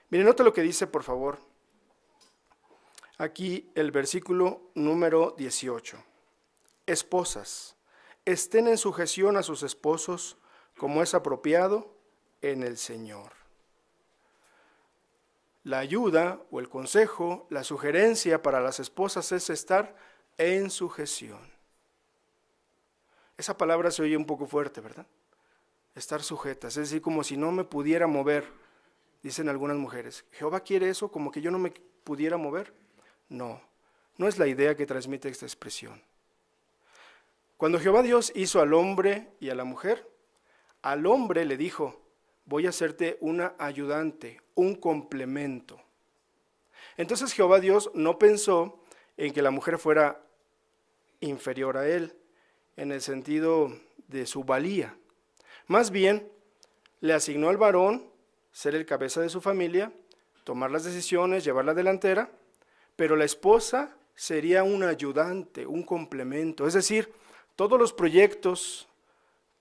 Miren, 0.08 0.26
nota 0.26 0.42
lo 0.42 0.54
que 0.54 0.62
dice, 0.62 0.86
por 0.86 1.02
favor, 1.02 1.38
aquí 3.18 3.70
el 3.74 3.90
versículo 3.90 4.70
número 4.74 5.34
18. 5.36 6.02
Esposas, 6.86 7.76
estén 8.24 8.66
en 8.66 8.78
sujeción 8.78 9.36
a 9.36 9.42
sus 9.42 9.62
esposos 9.62 10.38
como 10.78 11.02
es 11.02 11.12
apropiado 11.12 11.94
en 12.40 12.62
el 12.62 12.78
Señor. 12.78 13.32
La 15.64 15.80
ayuda 15.80 16.40
o 16.50 16.60
el 16.60 16.70
consejo, 16.70 17.46
la 17.50 17.62
sugerencia 17.62 18.42
para 18.42 18.62
las 18.62 18.80
esposas 18.80 19.32
es 19.32 19.50
estar 19.50 20.13
en 20.38 20.70
sujeción. 20.70 21.40
Esa 23.36 23.56
palabra 23.56 23.90
se 23.90 24.02
oye 24.02 24.16
un 24.16 24.26
poco 24.26 24.46
fuerte, 24.46 24.80
¿verdad? 24.80 25.06
Estar 25.94 26.22
sujetas, 26.22 26.76
es 26.76 26.90
decir, 26.90 27.02
como 27.02 27.24
si 27.24 27.36
no 27.36 27.52
me 27.52 27.64
pudiera 27.64 28.06
mover, 28.06 28.44
dicen 29.22 29.48
algunas 29.48 29.76
mujeres. 29.76 30.24
¿Jehová 30.32 30.60
quiere 30.60 30.88
eso 30.88 31.10
como 31.10 31.30
que 31.30 31.40
yo 31.40 31.50
no 31.50 31.58
me 31.58 31.72
pudiera 32.04 32.36
mover? 32.36 32.72
No, 33.28 33.60
no 34.16 34.28
es 34.28 34.38
la 34.38 34.46
idea 34.46 34.76
que 34.76 34.86
transmite 34.86 35.28
esta 35.28 35.46
expresión. 35.46 36.00
Cuando 37.56 37.80
Jehová 37.80 38.02
Dios 38.02 38.32
hizo 38.34 38.60
al 38.60 38.74
hombre 38.74 39.28
y 39.40 39.50
a 39.50 39.54
la 39.54 39.64
mujer, 39.64 40.08
al 40.82 41.06
hombre 41.06 41.44
le 41.44 41.56
dijo, 41.56 42.02
voy 42.44 42.66
a 42.66 42.70
hacerte 42.70 43.16
una 43.20 43.54
ayudante, 43.58 44.40
un 44.54 44.74
complemento. 44.74 45.80
Entonces 46.96 47.32
Jehová 47.32 47.60
Dios 47.60 47.90
no 47.94 48.18
pensó 48.18 48.80
en 49.16 49.32
que 49.32 49.42
la 49.42 49.50
mujer 49.50 49.78
fuera 49.78 50.23
inferior 51.20 51.76
a 51.76 51.88
él, 51.88 52.14
en 52.76 52.92
el 52.92 53.00
sentido 53.00 53.72
de 54.08 54.26
su 54.26 54.44
valía. 54.44 54.96
Más 55.66 55.90
bien, 55.90 56.28
le 57.00 57.12
asignó 57.12 57.48
al 57.48 57.56
varón 57.56 58.10
ser 58.52 58.74
el 58.74 58.86
cabeza 58.86 59.20
de 59.20 59.28
su 59.28 59.40
familia, 59.40 59.92
tomar 60.44 60.70
las 60.70 60.84
decisiones, 60.84 61.44
llevar 61.44 61.64
la 61.64 61.74
delantera, 61.74 62.30
pero 62.96 63.16
la 63.16 63.24
esposa 63.24 63.96
sería 64.14 64.62
un 64.62 64.82
ayudante, 64.82 65.66
un 65.66 65.82
complemento, 65.82 66.66
es 66.66 66.74
decir, 66.74 67.12
todos 67.56 67.78
los 67.78 67.92
proyectos 67.92 68.88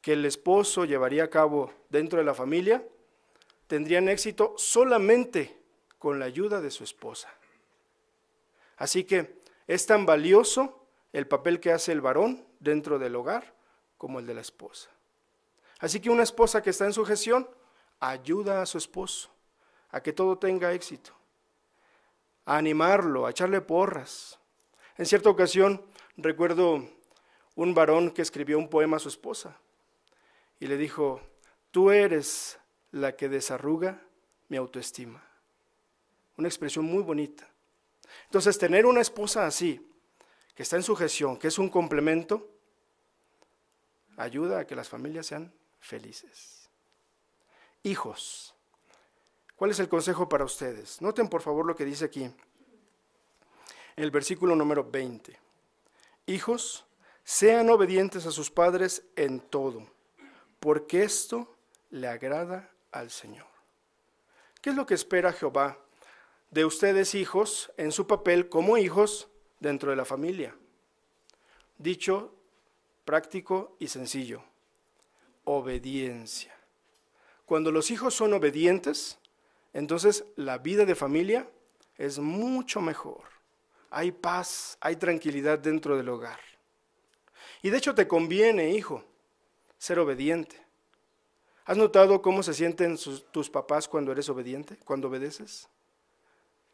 que 0.01 0.13
el 0.13 0.25
esposo 0.25 0.86
llevaría 0.86 1.24
a 1.24 1.29
cabo 1.29 1.72
dentro 1.89 2.19
de 2.19 2.25
la 2.25 2.33
familia 2.33 2.83
tendrían 3.67 4.10
éxito 4.10 4.53
solamente 4.57 5.57
con 5.98 6.19
la 6.19 6.25
ayuda 6.25 6.62
de 6.62 6.69
su 6.69 6.83
esposa. 6.83 7.33
Así 8.77 9.05
que 9.05 9.41
es 9.67 9.86
tan 9.86 10.05
valioso 10.05 10.82
el 11.13 11.27
papel 11.27 11.60
que 11.60 11.72
hace 11.72 11.91
el 11.91 12.01
varón 12.01 12.46
dentro 12.60 13.00
del 13.00 13.15
hogar 13.15 13.53
como 13.98 14.20
el 14.20 14.25
de 14.25 14.34
la 14.34 14.41
esposa. 14.41 14.89
Así 15.79 16.00
que 16.00 16.10
una 16.10 16.24
esposa 16.24 16.62
que 16.62 16.72
está 16.72 16.86
en 16.86 16.93
sujeción 16.93 17.48
ayuda 18.00 18.62
a 18.62 18.65
su 18.65 18.77
esposo 18.77 19.34
a 19.91 20.01
que 20.01 20.12
todo 20.12 20.38
tenga 20.38 20.74
éxito, 20.74 21.12
a 22.46 22.58
animarlo, 22.58 23.25
a 23.25 23.29
echarle 23.29 23.62
porras. 23.62 24.39
En 24.98 25.05
cierta 25.05 25.29
ocasión 25.29 25.86
recuerdo 26.17 26.84
un 27.55 27.74
varón 27.75 28.12
que 28.12 28.24
escribió 28.24 28.58
un 28.58 28.70
poema 28.70 28.98
a 28.98 29.00
su 29.00 29.10
esposa 29.10 29.55
y 30.60 30.65
le 30.65 30.77
dijo, 30.77 31.22
tú 31.70 31.91
eres 31.91 32.60
la 32.91 33.15
que 33.15 33.29
desarruga 33.29 34.01
mi 34.50 34.58
autoestima. 34.58 35.24
Una 36.38 36.48
expresión 36.48 36.86
muy 36.86 37.03
bonita. 37.03 37.48
Entonces, 38.25 38.58
tener 38.58 38.86
una 38.86 39.01
esposa 39.01 39.46
así, 39.46 39.92
que 40.55 40.63
está 40.63 40.75
en 40.75 40.83
sujeción, 40.83 41.38
que 41.38 41.48
es 41.48 41.57
un 41.57 41.69
complemento, 41.69 42.50
ayuda 44.17 44.60
a 44.60 44.67
que 44.67 44.75
las 44.75 44.89
familias 44.89 45.27
sean 45.27 45.53
felices. 45.79 46.69
Hijos, 47.83 48.53
¿cuál 49.55 49.72
es 49.72 49.79
el 49.79 49.89
consejo 49.89 50.29
para 50.29 50.45
ustedes? 50.45 51.01
Noten 51.01 51.27
por 51.27 51.41
favor 51.41 51.65
lo 51.65 51.75
que 51.75 51.86
dice 51.86 52.05
aquí, 52.05 52.33
el 53.95 54.12
versículo 54.12 54.55
número 54.55 54.89
20. 54.89 55.39
Hijos, 56.27 56.86
sean 57.24 57.69
obedientes 57.69 58.25
a 58.25 58.31
sus 58.31 58.51
padres 58.51 59.03
en 59.15 59.39
todo, 59.39 59.88
porque 60.60 61.03
esto 61.03 61.55
le 61.89 62.07
agrada 62.07 62.69
al 62.91 63.12
Señor. 63.12 63.48
¿Qué 64.62 64.72
es 64.72 64.75
lo 64.75 64.86
que 64.86 64.93
espera 64.93 65.33
Jehová 65.33 65.77
de 66.51 66.65
ustedes 66.65 67.15
hijos 67.15 67.72
en 67.77 67.91
su 67.91 68.07
papel 68.07 68.50
como 68.50 68.77
hijos 68.77 69.29
dentro 69.63 69.89
de 69.89 69.96
la 69.96 70.05
familia? 70.05 70.55
Dicho 71.77 72.36
práctico 73.05 73.75
y 73.79 73.88
sencillo, 73.88 74.43
obediencia. 75.46 76.53
Cuando 77.46 77.72
los 77.72 77.89
hijos 77.89 78.13
son 78.13 78.34
obedientes, 78.34 79.17
entonces 79.74 80.25
la 80.36 80.60
vida 80.60 80.86
de 80.86 80.96
familia 80.96 81.50
es 81.98 82.20
mucho 82.20 82.82
mejor. 82.82 83.24
Hay 83.89 84.12
paz, 84.12 84.77
hay 84.82 84.98
tranquilidad 84.98 85.60
dentro 85.60 85.98
del 85.98 86.10
hogar. 86.10 86.39
Y 87.62 87.70
de 87.70 87.77
hecho 87.77 87.96
te 87.96 88.08
conviene, 88.08 88.72
hijo, 88.72 89.03
ser 89.77 90.00
obediente. 90.00 90.62
¿Has 91.65 91.77
notado 91.77 92.22
cómo 92.22 92.43
se 92.43 92.53
sienten 92.53 92.98
tus 93.32 93.50
papás 93.50 93.88
cuando 93.88 94.12
eres 94.12 94.27
obediente, 94.29 94.77
cuando 94.84 95.08
obedeces? 95.08 95.70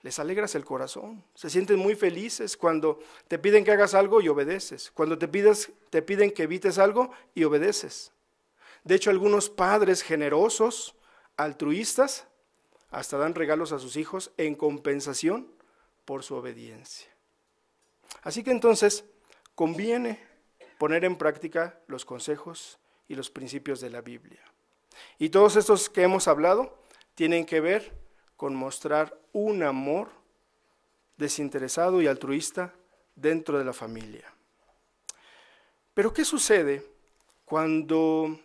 Les 0.01 0.18
alegras 0.20 0.56
el 0.56 0.63
corazón. 0.63 1.24
Se 1.36 1.50
sienten 1.50 1.77
muy 1.77 1.96
felices 1.96 2.56
cuando 2.56 3.00
te 3.27 3.38
piden 3.38 3.65
que 3.65 3.72
hagas 3.72 3.94
algo 3.94 4.22
y 4.22 4.29
obedeces. 4.29 4.91
Cuando 4.91 5.18
te, 5.18 5.27
pides, 5.27 5.72
te 5.89 6.01
piden 6.01 6.32
que 6.32 6.44
evites 6.44 6.77
algo 6.77 7.12
y 7.36 7.44
obedeces. 7.44 8.13
De 8.84 8.96
hecho, 8.96 9.10
algunos 9.10 9.50
padres 9.50 10.01
generosos, 10.01 10.96
altruistas, 11.36 12.27
hasta 12.91 13.18
dan 13.18 13.36
regalos 13.36 13.72
a 13.72 13.79
sus 13.79 13.98
hijos 13.98 14.32
en 14.38 14.56
compensación 14.56 15.51
por 16.06 16.24
su 16.24 16.36
obediencia. 16.36 17.10
Así 18.24 18.44
que 18.44 18.51
entonces 18.51 19.06
conviene 19.53 20.20
poner 20.77 21.03
en 21.03 21.18
práctica 21.18 21.79
los 21.88 22.06
consejos 22.06 22.79
y 23.08 23.15
los 23.15 23.29
principios 23.29 23.82
de 23.82 23.89
la 23.89 24.01
Biblia. 24.01 24.39
Y 25.18 25.29
todos 25.29 25.56
estos 25.56 25.89
que 25.89 26.03
hemos 26.03 26.27
hablado 26.27 26.79
tienen 27.15 27.46
que 27.46 27.60
ver 27.60 27.99
con 28.39 28.55
mostrar 28.55 29.19
un 29.34 29.63
amor 29.63 30.08
desinteresado 31.17 32.01
y 32.01 32.08
altruista 32.08 32.74
dentro 33.13 33.58
de 33.58 33.65
la 33.65 33.74
familia. 33.74 34.34
Pero 35.93 36.13
¿qué 36.13 36.24
sucede 36.24 36.86
cuando 37.43 38.39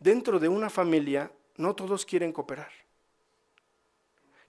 dentro 0.00 0.40
de 0.40 0.48
una 0.48 0.68
familia 0.68 1.30
no 1.56 1.72
todos 1.76 2.04
quieren 2.04 2.32
cooperar? 2.32 2.72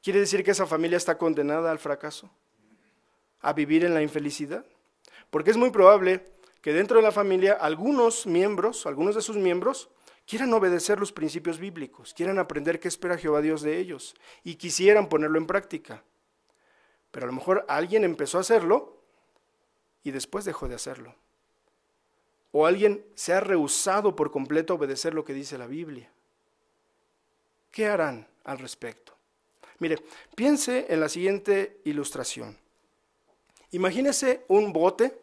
¿Quiere 0.02 0.22
decir 0.22 0.44
que 0.44 0.50
esa 0.50 0.66
familia 0.66 0.98
está 0.98 1.20
condenada 1.20 1.70
al 1.70 1.78
fracaso? 1.78 2.32
¿A 3.42 3.54
vivir 3.54 3.86
en 3.86 3.94
la 3.94 4.02
infelicidad? 4.02 4.66
Porque 5.30 5.52
es 5.52 5.58
muy 5.58 5.70
probable 5.70 6.26
que 6.64 6.74
dentro 6.74 6.98
de 6.98 7.04
la 7.04 7.12
familia 7.12 7.54
algunos 7.54 8.26
miembros, 8.26 8.88
algunos 8.88 9.14
de 9.14 9.22
sus 9.22 9.38
miembros, 9.38 9.92
quieran 10.26 10.54
obedecer 10.54 11.00
los 11.00 11.12
principios 11.12 11.60
bíblicos, 11.60 12.14
quieran 12.14 12.40
aprender 12.40 12.80
qué 12.80 12.88
espera 12.88 13.18
Jehová 13.18 13.42
Dios 13.42 13.62
de 13.62 13.78
ellos 13.78 14.16
y 14.44 14.56
quisieran 14.56 15.10
ponerlo 15.10 15.38
en 15.38 15.48
práctica. 15.48 16.04
Pero 17.12 17.26
a 17.26 17.28
lo 17.28 17.34
mejor 17.34 17.66
alguien 17.68 18.04
empezó 18.04 18.38
a 18.38 18.42
hacerlo 18.42 19.02
y 20.04 20.12
después 20.12 20.46
dejó 20.46 20.68
de 20.68 20.76
hacerlo. 20.76 21.16
O 22.52 22.66
alguien 22.66 23.06
se 23.16 23.34
ha 23.34 23.40
rehusado 23.40 24.16
por 24.16 24.32
completo 24.32 24.74
a 24.74 24.76
obedecer 24.78 25.14
lo 25.14 25.24
que 25.24 25.34
dice 25.34 25.58
la 25.58 25.68
Biblia. 25.68 26.12
¿Qué 27.72 27.88
harán 27.88 28.28
al 28.44 28.60
respecto? 28.60 29.14
Mire, 29.80 29.98
piense 30.36 30.86
en 30.90 31.00
la 31.00 31.10
siguiente 31.10 31.82
ilustración. 31.84 32.58
Imagínese 33.72 34.46
un 34.48 34.72
bote 34.72 35.20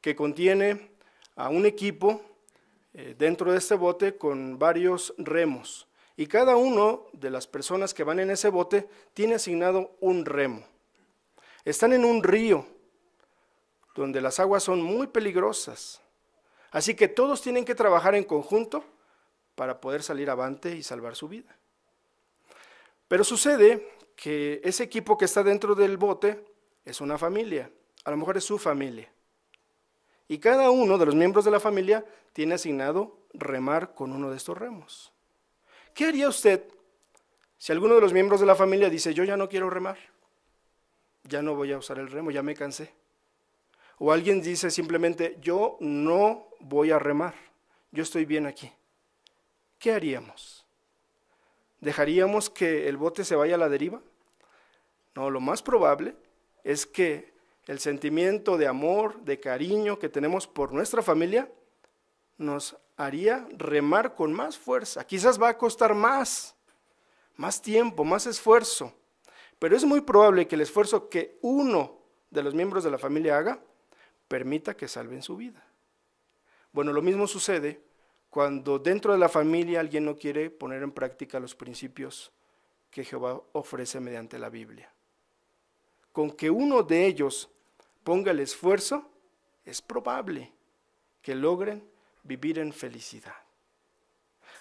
que 0.00 0.14
contiene 0.14 0.90
a 1.36 1.48
un 1.48 1.64
equipo 1.64 2.29
eh, 2.92 3.14
dentro 3.18 3.52
de 3.52 3.58
este 3.58 3.74
bote 3.74 4.16
con 4.16 4.58
varios 4.58 5.14
remos. 5.18 5.86
Y 6.16 6.26
cada 6.26 6.56
uno 6.56 7.06
de 7.12 7.30
las 7.30 7.46
personas 7.46 7.94
que 7.94 8.04
van 8.04 8.20
en 8.20 8.30
ese 8.30 8.48
bote 8.48 8.88
tiene 9.14 9.36
asignado 9.36 9.96
un 10.00 10.24
remo. 10.24 10.66
Están 11.64 11.92
en 11.92 12.04
un 12.04 12.22
río 12.22 12.66
donde 13.94 14.20
las 14.20 14.40
aguas 14.40 14.62
son 14.62 14.82
muy 14.82 15.06
peligrosas. 15.06 16.00
Así 16.70 16.94
que 16.94 17.08
todos 17.08 17.42
tienen 17.42 17.64
que 17.64 17.74
trabajar 17.74 18.14
en 18.14 18.24
conjunto 18.24 18.84
para 19.54 19.80
poder 19.80 20.02
salir 20.02 20.30
avante 20.30 20.74
y 20.74 20.82
salvar 20.82 21.16
su 21.16 21.28
vida. 21.28 21.56
Pero 23.08 23.24
sucede 23.24 23.88
que 24.16 24.60
ese 24.64 24.84
equipo 24.84 25.18
que 25.18 25.24
está 25.24 25.42
dentro 25.42 25.74
del 25.74 25.96
bote 25.96 26.44
es 26.84 27.00
una 27.00 27.18
familia, 27.18 27.70
a 28.04 28.10
lo 28.10 28.16
mejor 28.16 28.36
es 28.36 28.44
su 28.44 28.58
familia. 28.58 29.10
Y 30.30 30.38
cada 30.38 30.70
uno 30.70 30.96
de 30.96 31.06
los 31.06 31.16
miembros 31.16 31.44
de 31.44 31.50
la 31.50 31.58
familia 31.58 32.04
tiene 32.32 32.54
asignado 32.54 33.18
remar 33.34 33.94
con 33.94 34.12
uno 34.12 34.30
de 34.30 34.36
estos 34.36 34.56
remos. 34.56 35.12
¿Qué 35.92 36.04
haría 36.04 36.28
usted 36.28 36.62
si 37.58 37.72
alguno 37.72 37.96
de 37.96 38.00
los 38.00 38.12
miembros 38.12 38.38
de 38.38 38.46
la 38.46 38.54
familia 38.54 38.88
dice, 38.88 39.12
yo 39.12 39.24
ya 39.24 39.36
no 39.36 39.48
quiero 39.48 39.68
remar, 39.68 39.98
ya 41.24 41.42
no 41.42 41.56
voy 41.56 41.72
a 41.72 41.78
usar 41.78 41.98
el 41.98 42.08
remo, 42.08 42.30
ya 42.30 42.44
me 42.44 42.54
cansé? 42.54 42.94
O 43.98 44.12
alguien 44.12 44.40
dice 44.40 44.70
simplemente, 44.70 45.36
yo 45.42 45.76
no 45.80 46.46
voy 46.60 46.92
a 46.92 47.00
remar, 47.00 47.34
yo 47.90 48.04
estoy 48.04 48.24
bien 48.24 48.46
aquí. 48.46 48.70
¿Qué 49.80 49.90
haríamos? 49.90 50.64
¿Dejaríamos 51.80 52.50
que 52.50 52.88
el 52.88 52.96
bote 52.96 53.24
se 53.24 53.34
vaya 53.34 53.56
a 53.56 53.58
la 53.58 53.68
deriva? 53.68 54.00
No, 55.16 55.28
lo 55.28 55.40
más 55.40 55.60
probable 55.60 56.14
es 56.62 56.86
que 56.86 57.29
el 57.70 57.78
sentimiento 57.78 58.58
de 58.58 58.66
amor, 58.66 59.20
de 59.20 59.38
cariño 59.38 59.96
que 59.96 60.08
tenemos 60.08 60.48
por 60.48 60.72
nuestra 60.72 61.02
familia, 61.02 61.48
nos 62.36 62.76
haría 62.96 63.46
remar 63.56 64.16
con 64.16 64.32
más 64.32 64.58
fuerza. 64.58 65.06
Quizás 65.06 65.40
va 65.40 65.50
a 65.50 65.56
costar 65.56 65.94
más, 65.94 66.56
más 67.36 67.62
tiempo, 67.62 68.02
más 68.02 68.26
esfuerzo, 68.26 68.92
pero 69.60 69.76
es 69.76 69.84
muy 69.84 70.00
probable 70.00 70.48
que 70.48 70.56
el 70.56 70.62
esfuerzo 70.62 71.08
que 71.08 71.38
uno 71.42 71.96
de 72.28 72.42
los 72.42 72.54
miembros 72.54 72.82
de 72.82 72.90
la 72.90 72.98
familia 72.98 73.38
haga 73.38 73.60
permita 74.26 74.76
que 74.76 74.88
salven 74.88 75.22
su 75.22 75.36
vida. 75.36 75.64
Bueno, 76.72 76.92
lo 76.92 77.02
mismo 77.02 77.28
sucede 77.28 77.80
cuando 78.30 78.80
dentro 78.80 79.12
de 79.12 79.20
la 79.20 79.28
familia 79.28 79.78
alguien 79.78 80.06
no 80.06 80.16
quiere 80.16 80.50
poner 80.50 80.82
en 80.82 80.90
práctica 80.90 81.38
los 81.38 81.54
principios 81.54 82.32
que 82.90 83.04
Jehová 83.04 83.40
ofrece 83.52 84.00
mediante 84.00 84.40
la 84.40 84.48
Biblia. 84.48 84.92
Con 86.10 86.32
que 86.32 86.50
uno 86.50 86.82
de 86.82 87.06
ellos 87.06 87.48
ponga 88.04 88.30
el 88.30 88.40
esfuerzo, 88.40 89.08
es 89.64 89.82
probable 89.82 90.52
que 91.22 91.34
logren 91.34 91.88
vivir 92.22 92.58
en 92.58 92.72
felicidad. 92.72 93.36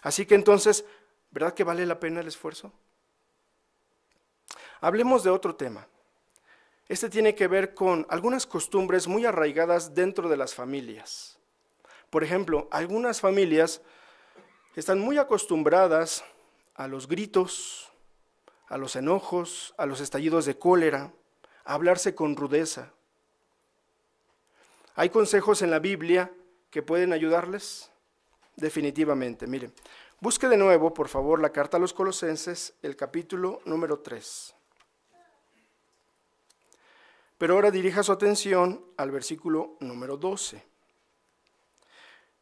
Así 0.02 0.26
que 0.26 0.36
entonces, 0.36 0.86
¿verdad 1.32 1.54
que 1.54 1.64
vale 1.64 1.86
la 1.86 2.00
pena 2.00 2.22
el 2.22 2.28
esfuerzo? 2.28 2.72
Hablemos 4.82 5.24
de 5.24 5.30
otro 5.30 5.56
tema. 5.56 5.88
Este 6.88 7.10
tiene 7.10 7.36
que 7.36 7.48
ver 7.48 7.74
con 7.74 8.08
algunas 8.10 8.46
costumbres 8.48 9.08
muy 9.08 9.26
arraigadas 9.26 9.94
dentro 9.94 10.30
de 10.30 10.38
las 10.38 10.56
familias. 10.56 11.38
Por 12.10 12.24
ejemplo, 12.24 12.68
algunas 12.72 13.22
familias 13.22 13.82
están 14.76 15.00
muy 15.00 15.18
acostumbradas 15.18 16.24
a 16.76 16.88
los 16.88 17.08
gritos, 17.08 17.92
a 18.68 18.78
los 18.78 18.96
enojos, 18.96 19.76
a 19.78 19.86
los 19.86 20.00
estallidos 20.00 20.46
de 20.46 20.58
cólera, 20.58 21.14
a 21.66 21.74
hablarse 21.74 22.16
con 22.16 22.36
rudeza. 22.36 22.94
¿Hay 25.00 25.12
consejos 25.12 25.62
en 25.62 25.72
la 25.72 25.80
Biblia 25.80 26.30
que 26.70 26.84
pueden 26.84 27.14
ayudarles? 27.14 27.90
Definitivamente. 28.58 29.48
Miren, 29.48 29.74
busque 30.20 30.50
de 30.50 30.58
nuevo, 30.58 30.94
por 30.94 31.08
favor, 31.08 31.40
la 31.40 31.54
carta 31.54 31.78
a 31.78 31.80
los 31.80 31.94
Colosenses, 31.94 32.74
el 32.82 32.98
capítulo 32.98 33.62
número 33.64 34.00
3. 34.00 34.54
Pero 37.38 37.54
ahora 37.54 37.72
dirija 37.72 38.04
su 38.04 38.12
atención 38.12 38.84
al 38.98 39.12
versículo 39.12 39.78
número 39.80 40.18
12. 40.18 40.62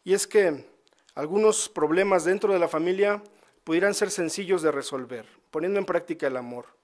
Y 0.04 0.16
es 0.16 0.26
que 0.26 0.68
algunos 1.14 1.70
problemas 1.70 2.26
dentro 2.26 2.52
de 2.54 2.58
la 2.58 2.68
familia 2.68 3.22
pudieran 3.64 3.94
ser 3.94 4.10
sencillos 4.10 4.64
de 4.64 4.72
resolver, 4.72 5.28
poniendo 5.52 5.78
en 5.78 5.86
práctica 5.86 6.26
el 6.26 6.38
amor. 6.38 6.77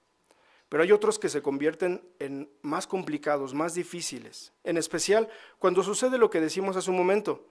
Pero 0.68 0.82
hay 0.82 0.92
otros 0.92 1.18
que 1.18 1.28
se 1.28 1.42
convierten 1.42 2.02
en 2.18 2.50
más 2.62 2.86
complicados, 2.86 3.54
más 3.54 3.74
difíciles, 3.74 4.52
en 4.64 4.76
especial 4.76 5.28
cuando 5.58 5.82
sucede 5.82 6.18
lo 6.18 6.30
que 6.30 6.40
decimos 6.40 6.76
hace 6.76 6.90
un 6.90 6.96
momento, 6.96 7.46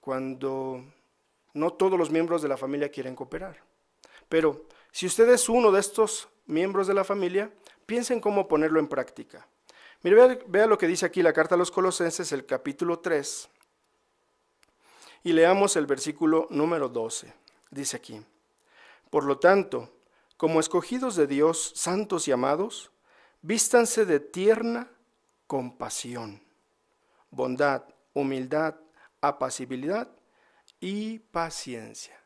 cuando 0.00 0.84
no 1.54 1.72
todos 1.72 1.98
los 1.98 2.10
miembros 2.10 2.42
de 2.42 2.48
la 2.48 2.56
familia 2.56 2.90
quieren 2.90 3.14
cooperar. 3.14 3.62
Pero 4.28 4.66
si 4.92 5.06
usted 5.06 5.28
es 5.30 5.48
uno 5.48 5.72
de 5.72 5.80
estos 5.80 6.28
miembros 6.46 6.86
de 6.86 6.94
la 6.94 7.04
familia, 7.04 7.50
piensen 7.86 8.20
cómo 8.20 8.48
ponerlo 8.48 8.80
en 8.80 8.88
práctica. 8.88 9.46
Mire, 10.02 10.38
vea, 10.46 10.66
lo 10.66 10.78
que 10.78 10.86
dice 10.86 11.06
aquí 11.06 11.22
la 11.22 11.32
carta 11.32 11.54
a 11.54 11.58
los 11.58 11.70
Colosenses, 11.70 12.30
el 12.32 12.46
capítulo 12.46 13.00
3, 13.00 13.48
y 15.24 15.32
leamos 15.32 15.74
el 15.76 15.86
versículo 15.86 16.46
número 16.50 16.88
12. 16.88 17.32
Dice 17.70 17.96
aquí, 17.96 18.24
por 19.10 19.24
lo 19.24 19.38
tanto, 19.38 19.97
como 20.38 20.60
escogidos 20.60 21.16
de 21.16 21.26
Dios, 21.26 21.72
santos 21.74 22.28
y 22.28 22.32
amados, 22.32 22.92
vístanse 23.42 24.06
de 24.06 24.20
tierna 24.20 24.88
compasión, 25.48 26.40
bondad, 27.30 27.82
humildad, 28.14 28.76
apacibilidad 29.20 30.08
y 30.80 31.18
paciencia. 31.18 32.16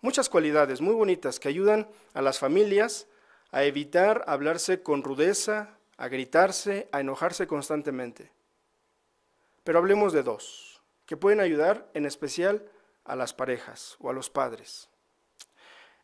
Muchas 0.00 0.30
cualidades 0.30 0.80
muy 0.80 0.94
bonitas 0.94 1.38
que 1.38 1.48
ayudan 1.48 1.88
a 2.14 2.22
las 2.22 2.38
familias 2.38 3.06
a 3.50 3.64
evitar 3.64 4.24
hablarse 4.26 4.82
con 4.82 5.02
rudeza, 5.02 5.76
a 5.98 6.08
gritarse, 6.08 6.88
a 6.90 7.00
enojarse 7.00 7.46
constantemente. 7.46 8.32
Pero 9.62 9.78
hablemos 9.78 10.14
de 10.14 10.22
dos, 10.22 10.82
que 11.04 11.18
pueden 11.18 11.40
ayudar 11.40 11.90
en 11.92 12.06
especial 12.06 12.66
a 13.04 13.14
las 13.14 13.34
parejas 13.34 13.96
o 14.00 14.08
a 14.08 14.14
los 14.14 14.30
padres. 14.30 14.88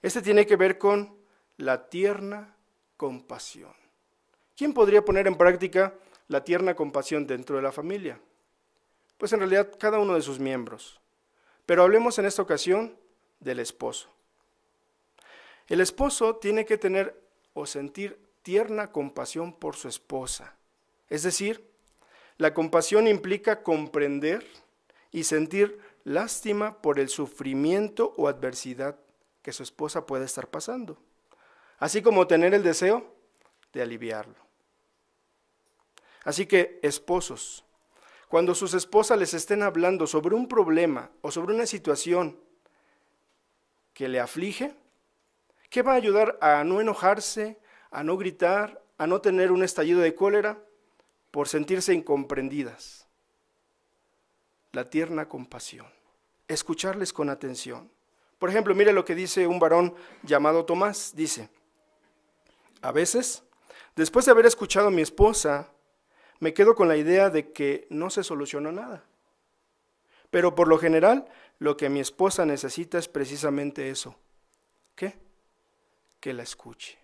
Este 0.02 0.22
tiene 0.22 0.46
que 0.46 0.56
ver 0.56 0.78
con 0.78 1.16
la 1.56 1.88
tierna 1.88 2.54
compasión. 2.96 3.72
¿Quién 4.56 4.72
podría 4.72 5.04
poner 5.04 5.26
en 5.26 5.36
práctica 5.36 5.94
la 6.28 6.44
tierna 6.44 6.74
compasión 6.74 7.26
dentro 7.26 7.56
de 7.56 7.62
la 7.62 7.72
familia? 7.72 8.20
Pues 9.16 9.32
en 9.32 9.40
realidad 9.40 9.72
cada 9.78 9.98
uno 9.98 10.14
de 10.14 10.22
sus 10.22 10.38
miembros. 10.38 11.00
Pero 11.66 11.82
hablemos 11.82 12.18
en 12.18 12.26
esta 12.26 12.42
ocasión 12.42 12.96
del 13.40 13.60
esposo. 13.60 14.08
El 15.66 15.80
esposo 15.80 16.36
tiene 16.36 16.64
que 16.64 16.78
tener 16.78 17.20
o 17.52 17.66
sentir 17.66 18.18
tierna 18.42 18.90
compasión 18.90 19.52
por 19.52 19.76
su 19.76 19.88
esposa. 19.88 20.56
Es 21.08 21.24
decir, 21.24 21.68
la 22.36 22.54
compasión 22.54 23.06
implica 23.06 23.62
comprender 23.62 24.46
y 25.10 25.24
sentir 25.24 25.78
lástima 26.04 26.80
por 26.80 26.98
el 26.98 27.08
sufrimiento 27.08 28.14
o 28.16 28.28
adversidad 28.28 28.96
que 29.48 29.52
su 29.54 29.62
esposa 29.62 30.04
puede 30.04 30.26
estar 30.26 30.48
pasando, 30.48 30.98
así 31.78 32.02
como 32.02 32.26
tener 32.26 32.52
el 32.52 32.62
deseo 32.62 33.14
de 33.72 33.80
aliviarlo. 33.80 34.34
Así 36.22 36.44
que, 36.44 36.78
esposos, 36.82 37.64
cuando 38.28 38.54
sus 38.54 38.74
esposas 38.74 39.18
les 39.18 39.32
estén 39.32 39.62
hablando 39.62 40.06
sobre 40.06 40.34
un 40.34 40.48
problema 40.48 41.10
o 41.22 41.30
sobre 41.30 41.54
una 41.54 41.64
situación 41.64 42.38
que 43.94 44.06
le 44.06 44.20
aflige, 44.20 44.74
¿qué 45.70 45.80
va 45.80 45.92
a 45.92 45.96
ayudar 45.96 46.36
a 46.42 46.62
no 46.62 46.82
enojarse, 46.82 47.58
a 47.90 48.04
no 48.04 48.18
gritar, 48.18 48.84
a 48.98 49.06
no 49.06 49.22
tener 49.22 49.50
un 49.50 49.62
estallido 49.62 50.00
de 50.00 50.14
cólera 50.14 50.62
por 51.30 51.48
sentirse 51.48 51.94
incomprendidas? 51.94 53.06
La 54.72 54.90
tierna 54.90 55.26
compasión, 55.26 55.86
escucharles 56.48 57.14
con 57.14 57.30
atención. 57.30 57.90
Por 58.38 58.50
ejemplo, 58.50 58.74
mire 58.74 58.92
lo 58.92 59.04
que 59.04 59.14
dice 59.14 59.46
un 59.46 59.58
varón 59.58 59.94
llamado 60.22 60.64
Tomás. 60.64 61.14
Dice, 61.14 61.48
a 62.80 62.92
veces, 62.92 63.42
después 63.96 64.24
de 64.24 64.30
haber 64.30 64.46
escuchado 64.46 64.88
a 64.88 64.92
mi 64.92 65.02
esposa, 65.02 65.72
me 66.40 66.54
quedo 66.54 66.74
con 66.74 66.88
la 66.88 66.96
idea 66.96 67.30
de 67.30 67.52
que 67.52 67.86
no 67.90 68.10
se 68.10 68.22
solucionó 68.22 68.70
nada. 68.70 69.04
Pero 70.30 70.54
por 70.54 70.68
lo 70.68 70.78
general, 70.78 71.26
lo 71.58 71.76
que 71.76 71.88
mi 71.88 72.00
esposa 72.00 72.44
necesita 72.46 72.98
es 72.98 73.08
precisamente 73.08 73.90
eso. 73.90 74.16
¿Qué? 74.94 75.18
Que 76.20 76.32
la 76.32 76.42
escuche. 76.42 76.98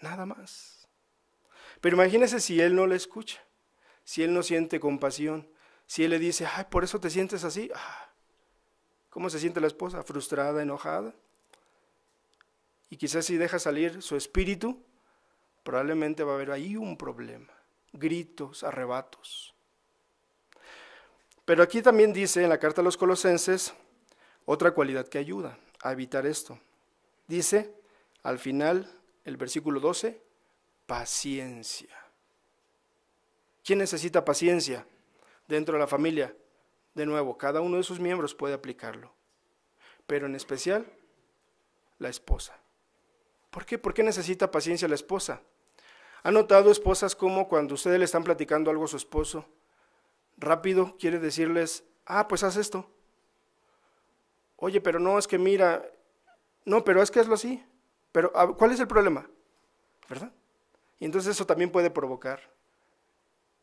Nada 0.00 0.24
más. 0.26 0.88
Pero 1.80 1.96
imagínese 1.96 2.40
si 2.40 2.60
él 2.60 2.74
no 2.74 2.86
la 2.86 2.94
escucha, 2.94 3.42
si 4.04 4.22
él 4.22 4.32
no 4.32 4.42
siente 4.42 4.80
compasión, 4.80 5.50
si 5.86 6.04
él 6.04 6.10
le 6.10 6.18
dice, 6.18 6.46
ay, 6.46 6.64
por 6.70 6.84
eso 6.84 7.00
te 7.00 7.10
sientes 7.10 7.44
así. 7.44 7.70
Ah, 7.74 8.05
¿Cómo 9.16 9.30
se 9.30 9.40
siente 9.40 9.62
la 9.62 9.66
esposa? 9.66 10.02
Frustrada, 10.02 10.60
enojada. 10.60 11.14
Y 12.90 12.98
quizás 12.98 13.24
si 13.24 13.38
deja 13.38 13.58
salir 13.58 14.02
su 14.02 14.14
espíritu, 14.14 14.84
probablemente 15.62 16.22
va 16.22 16.32
a 16.32 16.34
haber 16.34 16.50
ahí 16.50 16.76
un 16.76 16.98
problema 16.98 17.50
gritos, 17.94 18.62
arrebatos. 18.62 19.54
Pero 21.46 21.62
aquí 21.62 21.80
también 21.80 22.12
dice 22.12 22.42
en 22.42 22.50
la 22.50 22.58
carta 22.58 22.82
a 22.82 22.84
los 22.84 22.98
colosenses 22.98 23.72
otra 24.44 24.72
cualidad 24.72 25.08
que 25.08 25.16
ayuda 25.16 25.58
a 25.80 25.92
evitar 25.92 26.26
esto. 26.26 26.60
Dice 27.26 27.72
al 28.22 28.38
final, 28.38 29.00
el 29.24 29.38
versículo 29.38 29.80
12, 29.80 30.20
paciencia. 30.84 31.96
¿Quién 33.64 33.78
necesita 33.78 34.26
paciencia 34.26 34.86
dentro 35.48 35.72
de 35.72 35.80
la 35.80 35.86
familia? 35.86 36.36
De 36.96 37.04
nuevo, 37.04 37.36
cada 37.36 37.60
uno 37.60 37.76
de 37.76 37.82
sus 37.82 38.00
miembros 38.00 38.34
puede 38.34 38.54
aplicarlo, 38.54 39.12
pero 40.06 40.24
en 40.24 40.34
especial 40.34 40.90
la 41.98 42.08
esposa. 42.08 42.58
¿Por 43.50 43.66
qué? 43.66 43.76
¿Por 43.76 43.92
qué 43.92 44.02
necesita 44.02 44.50
paciencia 44.50 44.88
la 44.88 44.94
esposa? 44.94 45.42
¿Ha 46.22 46.30
notado, 46.30 46.70
esposas, 46.70 47.14
cómo 47.14 47.48
cuando 47.48 47.74
ustedes 47.74 47.98
le 47.98 48.06
están 48.06 48.24
platicando 48.24 48.70
algo 48.70 48.84
a 48.84 48.88
su 48.88 48.96
esposo, 48.96 49.44
rápido 50.38 50.96
quiere 50.98 51.18
decirles, 51.18 51.84
ah, 52.06 52.28
pues 52.28 52.42
haz 52.42 52.56
esto? 52.56 52.90
Oye, 54.56 54.80
pero 54.80 54.98
no, 54.98 55.18
es 55.18 55.28
que 55.28 55.36
mira, 55.36 55.84
no, 56.64 56.82
pero 56.82 57.02
es 57.02 57.10
que 57.10 57.20
hazlo 57.20 57.34
así. 57.34 57.62
Pero, 58.10 58.32
ah, 58.34 58.54
¿cuál 58.56 58.72
es 58.72 58.80
el 58.80 58.88
problema? 58.88 59.28
¿Verdad? 60.08 60.32
Y 60.98 61.04
entonces 61.04 61.32
eso 61.32 61.44
también 61.44 61.70
puede 61.70 61.90
provocar 61.90 62.40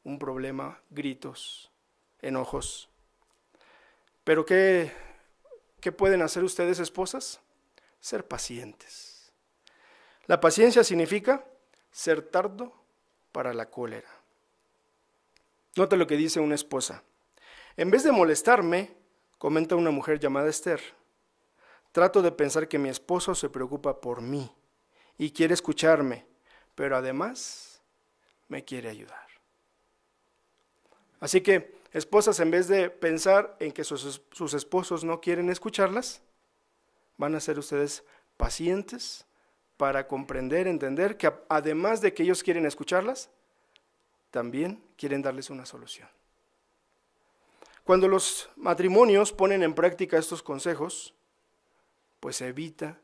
un 0.03 0.19
problema, 0.19 0.83
gritos, 0.91 1.71
enojos. 2.21 2.92
Pero 4.23 4.45
¿qué, 4.45 4.91
qué 5.79 5.91
pueden 5.91 6.21
hacer 6.21 6.43
ustedes, 6.43 6.79
esposas? 6.79 7.41
Ser 7.99 8.27
pacientes. 8.27 9.31
La 10.27 10.39
paciencia 10.39 10.83
significa 10.83 11.45
ser 11.91 12.21
tardo 12.21 12.73
para 13.31 13.53
la 13.53 13.69
cólera. 13.69 14.09
Nota 15.75 15.95
lo 15.95 16.07
que 16.07 16.17
dice 16.17 16.39
una 16.39 16.55
esposa. 16.55 17.03
En 17.75 17.89
vez 17.89 18.03
de 18.03 18.11
molestarme, 18.11 18.95
comenta 19.37 19.75
una 19.75 19.91
mujer 19.91 20.19
llamada 20.19 20.49
Esther, 20.49 20.81
trato 21.91 22.21
de 22.21 22.31
pensar 22.31 22.67
que 22.67 22.79
mi 22.79 22.89
esposo 22.89 23.35
se 23.35 23.49
preocupa 23.49 23.99
por 23.99 24.21
mí 24.21 24.51
y 25.17 25.31
quiere 25.31 25.53
escucharme, 25.53 26.25
pero 26.75 26.95
además 26.95 27.81
me 28.47 28.63
quiere 28.63 28.89
ayudar. 28.89 29.27
Así 31.19 31.41
que, 31.41 31.75
esposas, 31.93 32.39
en 32.39 32.51
vez 32.51 32.67
de 32.67 32.89
pensar 32.89 33.55
en 33.59 33.71
que 33.71 33.83
sus, 33.83 34.21
sus 34.31 34.53
esposos 34.53 35.03
no 35.03 35.21
quieren 35.21 35.49
escucharlas, 35.49 36.21
van 37.17 37.35
a 37.35 37.39
ser 37.39 37.59
ustedes 37.59 38.03
pacientes 38.35 39.25
para 39.77 40.07
comprender, 40.07 40.67
entender 40.67 41.17
que 41.17 41.31
además 41.49 42.01
de 42.01 42.13
que 42.13 42.23
ellos 42.23 42.43
quieren 42.43 42.65
escucharlas, 42.65 43.29
también 44.31 44.83
quieren 44.97 45.21
darles 45.21 45.49
una 45.49 45.65
solución. 45.65 46.09
Cuando 47.83 48.07
los 48.07 48.49
matrimonios 48.55 49.31
ponen 49.31 49.61
en 49.61 49.73
práctica 49.73 50.17
estos 50.17 50.41
consejos, 50.41 51.13
pues 52.19 52.41
evita 52.41 52.97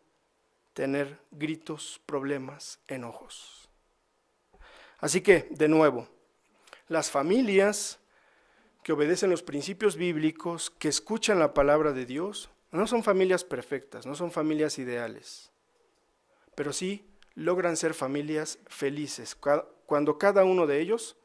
tener 0.74 1.20
gritos, 1.32 2.02
problemas, 2.06 2.80
enojos. 2.88 3.70
Así 5.00 5.22
que, 5.22 5.48
de 5.52 5.68
nuevo, 5.68 6.08
las 6.88 7.12
familias 7.12 7.99
que 8.84 8.94
obedecen 8.94 9.30
los 9.30 9.44
principios 9.44 9.96
bíblicos, 9.96 10.70
que 10.70 10.88
escuchan 10.88 11.40
la 11.40 11.54
palabra 11.54 11.92
de 11.94 12.06
Dios, 12.06 12.50
no 12.72 12.88
son 12.88 13.04
familias 13.04 13.44
perfectas, 13.44 14.06
no 14.06 14.16
son 14.16 14.32
familias 14.32 14.80
ideales 14.80 15.50
pero 16.60 16.74
sí 16.74 17.06
logran 17.36 17.78
ser 17.78 17.94
familias 17.94 18.60
felices 18.68 19.34
cuando 19.86 20.18
cada 20.18 20.44
uno 20.44 20.68
de 20.68 20.82
ellos 20.82 21.16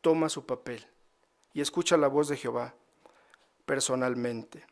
toma 0.00 0.28
su 0.28 0.46
papel 0.46 0.86
y 1.54 1.60
escucha 1.60 1.96
la 1.96 2.06
voz 2.06 2.28
de 2.28 2.36
Jehová 2.36 2.76
personalmente. 3.64 4.64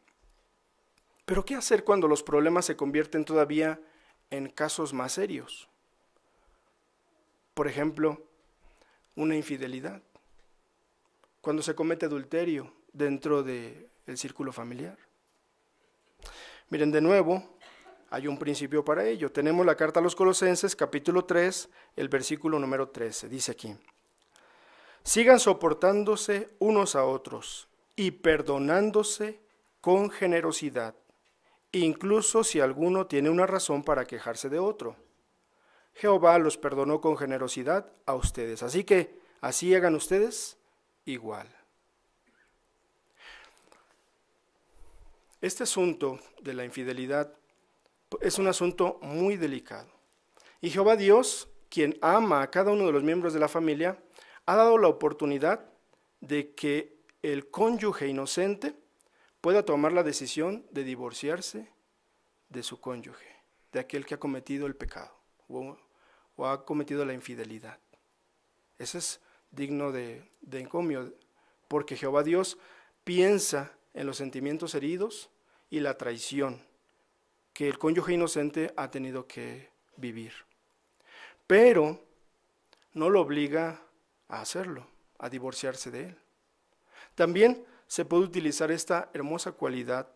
Pero 1.24 1.44
¿qué 1.44 1.56
hacer 1.56 1.82
cuando 1.82 2.06
los 2.06 2.22
problemas 2.22 2.64
se 2.64 2.76
convierten 2.76 3.24
todavía 3.24 3.80
en 4.30 4.48
casos 4.48 4.92
más 4.92 5.10
serios? 5.10 5.68
Por 7.54 7.66
ejemplo, 7.66 8.22
una 9.16 9.34
infidelidad, 9.34 10.00
cuando 11.44 11.62
se 11.62 11.74
comete 11.74 12.07
adulterio 12.07 12.72
dentro 12.90 13.42
del 13.42 13.87
círculo 14.16 14.50
familiar. 14.50 14.96
Miren, 16.70 16.90
de 16.90 17.02
nuevo, 17.02 17.59
hay 18.09 18.26
un 18.26 18.38
principio 18.38 18.83
para 18.83 19.04
ello. 19.07 19.30
Tenemos 19.30 19.66
la 19.66 19.76
carta 19.76 20.00
a 20.00 20.02
los 20.02 20.16
Colosenses, 20.16 20.74
capítulo 20.74 21.26
3, 21.26 21.68
el 21.96 22.09
versículo 22.09 22.59
número 22.59 22.88
13. 22.88 23.28
Dice 23.28 23.52
aquí, 23.52 23.76
sigan 25.02 25.38
soportándose 25.38 26.48
unos 26.61 26.96
a 26.96 27.04
otros 27.04 27.68
y 27.94 28.11
perdonándose 28.11 29.38
con 29.83 30.09
generosidad, 30.11 30.94
incluso 31.72 32.42
si 32.42 32.61
alguno 32.61 33.07
tiene 33.07 33.28
una 33.28 33.46
razón 33.46 33.85
para 33.85 34.07
quejarse 34.07 34.48
de 34.48 34.59
otro. 34.59 34.96
Jehová 35.92 36.38
los 36.38 36.57
perdonó 36.57 37.02
con 37.02 37.18
generosidad 37.18 37.92
a 38.07 38.14
ustedes. 38.14 38.62
Así 38.62 38.83
que 38.83 39.20
así 39.42 39.74
hagan 39.74 39.94
ustedes 39.94 40.57
igual. 41.04 41.48
Este 45.40 45.64
asunto 45.64 46.18
de 46.40 46.54
la 46.54 46.64
infidelidad 46.64 47.32
es 48.20 48.38
un 48.38 48.46
asunto 48.46 48.98
muy 49.02 49.36
delicado. 49.36 49.88
Y 50.60 50.70
Jehová 50.70 50.96
Dios, 50.96 51.48
quien 51.68 51.98
ama 52.00 52.42
a 52.42 52.50
cada 52.50 52.72
uno 52.72 52.86
de 52.86 52.92
los 52.92 53.02
miembros 53.02 53.34
de 53.34 53.40
la 53.40 53.48
familia, 53.48 54.02
ha 54.46 54.56
dado 54.56 54.78
la 54.78 54.88
oportunidad 54.88 55.66
de 56.20 56.54
que 56.54 56.96
el 57.22 57.50
cónyuge 57.50 58.08
inocente 58.08 58.74
pueda 59.40 59.64
tomar 59.64 59.92
la 59.92 60.02
decisión 60.02 60.66
de 60.70 60.84
divorciarse 60.84 61.68
de 62.48 62.62
su 62.62 62.80
cónyuge, 62.80 63.26
de 63.72 63.80
aquel 63.80 64.06
que 64.06 64.14
ha 64.14 64.18
cometido 64.18 64.66
el 64.66 64.76
pecado 64.76 65.14
o, 65.48 65.76
ha 66.46 66.64
cometido 66.64 67.04
la 67.04 67.12
infidelidad. 67.12 67.78
Ese 68.78 68.98
es 68.98 69.20
digno 69.54 69.92
de, 69.92 70.24
de 70.40 70.60
encomio, 70.60 71.12
porque 71.68 71.96
Jehová 71.96 72.22
Dios 72.22 72.58
piensa 73.04 73.72
en 73.94 74.06
los 74.06 74.16
sentimientos 74.16 74.74
heridos 74.74 75.30
y 75.70 75.80
la 75.80 75.96
traición 75.96 76.62
que 77.52 77.68
el 77.68 77.78
cónyuge 77.78 78.14
inocente 78.14 78.72
ha 78.76 78.90
tenido 78.90 79.26
que 79.26 79.70
vivir. 79.96 80.32
Pero 81.46 82.02
no 82.92 83.10
lo 83.10 83.20
obliga 83.20 83.80
a 84.28 84.40
hacerlo, 84.40 84.86
a 85.18 85.28
divorciarse 85.28 85.90
de 85.90 86.04
él. 86.08 86.18
También 87.14 87.64
se 87.86 88.04
puede 88.04 88.24
utilizar 88.24 88.70
esta 88.70 89.10
hermosa 89.14 89.52
cualidad 89.52 90.08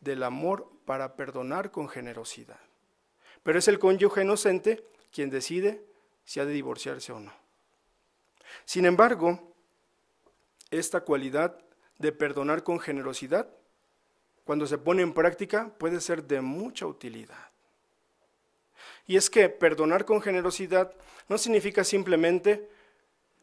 del 0.00 0.22
amor 0.22 0.70
para 0.84 1.16
perdonar 1.16 1.70
con 1.70 1.88
generosidad. 1.88 2.60
Pero 3.42 3.58
es 3.58 3.68
el 3.68 3.78
cónyuge 3.78 4.22
inocente 4.22 4.86
quien 5.10 5.30
decide 5.30 5.84
si 6.24 6.40
ha 6.40 6.44
de 6.44 6.52
divorciarse 6.52 7.12
o 7.12 7.20
no. 7.20 7.43
Sin 8.64 8.86
embargo, 8.86 9.54
esta 10.70 11.00
cualidad 11.00 11.58
de 11.98 12.12
perdonar 12.12 12.62
con 12.62 12.80
generosidad, 12.80 13.48
cuando 14.44 14.66
se 14.66 14.78
pone 14.78 15.02
en 15.02 15.14
práctica, 15.14 15.70
puede 15.78 16.00
ser 16.00 16.24
de 16.24 16.40
mucha 16.40 16.86
utilidad. 16.86 17.50
Y 19.06 19.16
es 19.16 19.30
que 19.30 19.48
perdonar 19.48 20.04
con 20.04 20.20
generosidad 20.20 20.92
no 21.28 21.38
significa 21.38 21.84
simplemente 21.84 22.68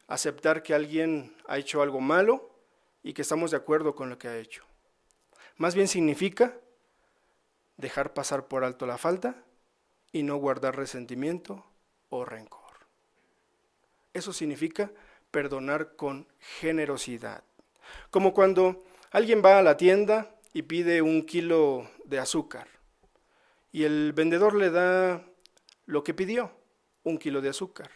aceptar 0.08 0.62
que 0.63 0.74
alguien 0.74 1.36
ha 1.47 1.58
hecho 1.58 1.82
algo 1.82 2.02
malo 2.02 2.50
y 3.04 3.13
que 3.13 3.21
estamos 3.21 3.52
de 3.52 3.58
acuerdo 3.58 3.95
con 3.95 4.10
lo 4.10 4.17
que 4.17 4.28
ha 4.28 4.38
hecho. 4.38 4.63
Más 5.58 5.76
bien 5.76 5.88
significa 5.88 6.58
dejar 7.78 8.13
pasar 8.13 8.47
por 8.47 8.63
alto 8.63 8.86
la 8.86 8.97
falta 8.97 9.43
y 10.12 10.24
no 10.24 10.38
guardar 10.38 10.76
resentimiento 10.76 11.65
o 12.10 12.26
rencor. 12.26 12.61
Eso 14.13 14.34
significa 14.34 14.91
perdonar 15.32 15.95
con 15.95 16.28
generosidad. 16.60 17.43
Como 18.10 18.34
cuando 18.34 18.84
alguien 19.12 19.41
va 19.43 19.60
a 19.60 19.63
la 19.63 19.78
tienda 19.78 20.36
y 20.54 20.63
pide 20.63 21.02
un 21.02 21.26
kilo 21.26 21.89
de 22.06 22.19
azúcar 22.19 22.67
y 23.71 23.84
el 23.84 24.13
vendedor 24.13 24.56
le 24.56 24.69
da 24.69 25.26
lo 25.86 26.04
que 26.04 26.13
pidió, 26.13 26.52
un 27.04 27.17
kilo 27.17 27.41
de 27.41 27.50
azúcar. 27.50 27.89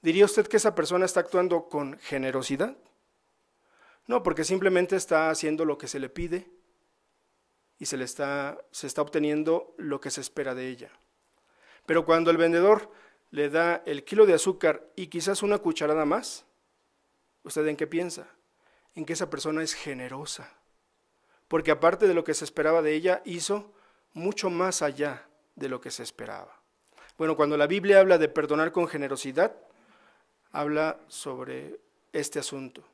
¿Diría 0.00 0.24
usted 0.24 0.46
que 0.46 0.56
esa 0.56 0.74
persona 0.74 1.04
está 1.04 1.20
actuando 1.20 1.68
con 1.68 1.98
generosidad? 1.98 2.76
No, 4.06 4.22
porque 4.22 4.44
simplemente 4.44 4.96
está 4.96 5.30
haciendo 5.30 5.64
lo 5.64 5.78
que 5.78 5.86
se 5.86 6.00
le 6.00 6.08
pide 6.08 6.50
y 7.78 7.86
se 7.86 7.96
le 7.96 8.04
está, 8.04 8.58
está 8.82 9.02
obteniendo 9.02 9.74
lo 9.78 10.00
que 10.00 10.10
se 10.10 10.20
espera 10.20 10.54
de 10.54 10.68
ella. 10.68 10.90
Pero 11.86 12.04
cuando 12.04 12.30
el 12.30 12.36
vendedor 12.36 12.90
le 13.32 13.48
da 13.48 13.82
el 13.86 14.04
kilo 14.04 14.26
de 14.26 14.34
azúcar 14.34 14.86
y 14.94 15.08
quizás 15.08 15.42
una 15.42 15.58
cucharada 15.58 16.04
más, 16.04 16.44
¿usted 17.42 17.66
en 17.66 17.76
qué 17.76 17.86
piensa? 17.86 18.28
En 18.94 19.06
que 19.06 19.14
esa 19.14 19.30
persona 19.30 19.62
es 19.62 19.72
generosa. 19.72 20.52
Porque 21.48 21.70
aparte 21.70 22.06
de 22.06 22.14
lo 22.14 22.24
que 22.24 22.34
se 22.34 22.44
esperaba 22.44 22.82
de 22.82 22.94
ella, 22.94 23.22
hizo 23.24 23.72
mucho 24.12 24.50
más 24.50 24.82
allá 24.82 25.26
de 25.56 25.70
lo 25.70 25.80
que 25.80 25.90
se 25.90 26.02
esperaba. 26.02 26.60
Bueno, 27.16 27.34
cuando 27.34 27.56
la 27.56 27.66
Biblia 27.66 28.00
habla 28.00 28.18
de 28.18 28.28
perdonar 28.28 28.70
con 28.70 28.86
generosidad, 28.86 29.56
habla 30.50 31.00
sobre 31.08 31.80
este 32.12 32.38
asunto. 32.38 32.84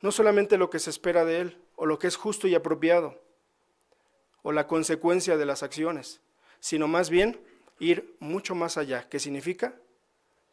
No 0.00 0.10
solamente 0.10 0.58
lo 0.58 0.68
que 0.68 0.80
se 0.80 0.90
espera 0.90 1.24
de 1.24 1.40
él, 1.40 1.62
o 1.76 1.86
lo 1.86 2.00
que 2.00 2.08
es 2.08 2.16
justo 2.16 2.48
y 2.48 2.56
apropiado, 2.56 3.22
o 4.42 4.50
la 4.50 4.66
consecuencia 4.66 5.36
de 5.36 5.46
las 5.46 5.62
acciones, 5.62 6.20
sino 6.58 6.88
más 6.88 7.08
bien 7.08 7.40
ir 7.78 8.16
mucho 8.20 8.54
más 8.54 8.76
allá. 8.76 9.08
¿Qué 9.08 9.18
significa? 9.18 9.74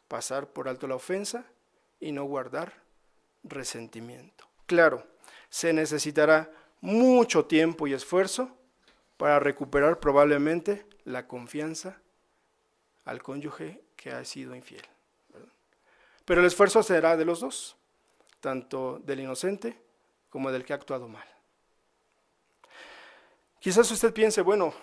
Pasar 0.08 0.48
por 0.48 0.68
alto 0.68 0.86
la 0.86 0.96
ofensa 0.96 1.44
y 2.00 2.12
no 2.12 2.24
guardar 2.24 2.72
resentimiento. 3.42 4.46
Claro, 4.66 5.06
se 5.48 5.72
necesitará 5.72 6.50
mucho 6.80 7.46
tiempo 7.46 7.86
y 7.86 7.94
esfuerzo 7.94 8.50
para 9.16 9.38
recuperar 9.38 10.00
probablemente 10.00 10.86
la 11.04 11.26
confianza 11.26 11.98
al 13.04 13.22
cónyuge 13.22 13.82
que 13.96 14.10
ha 14.10 14.24
sido 14.24 14.54
infiel. 14.54 14.84
Pero 16.24 16.40
el 16.40 16.46
esfuerzo 16.46 16.82
será 16.82 17.16
de 17.16 17.24
los 17.24 17.40
dos, 17.40 17.76
tanto 18.40 18.98
del 19.04 19.20
inocente 19.20 19.78
como 20.30 20.50
del 20.50 20.64
que 20.64 20.72
ha 20.72 20.76
actuado 20.76 21.06
mal. 21.06 21.26
Quizás 23.60 23.90
usted 23.90 24.12
piense, 24.12 24.42
bueno, 24.42 24.74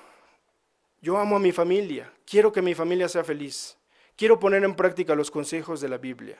yo 1.01 1.17
amo 1.17 1.35
a 1.35 1.39
mi 1.39 1.51
familia, 1.51 2.13
quiero 2.25 2.51
que 2.51 2.61
mi 2.61 2.75
familia 2.75 3.09
sea 3.09 3.23
feliz, 3.23 3.77
quiero 4.15 4.39
poner 4.39 4.63
en 4.63 4.75
práctica 4.75 5.15
los 5.15 5.31
consejos 5.31 5.81
de 5.81 5.89
la 5.89 5.97
Biblia. 5.97 6.37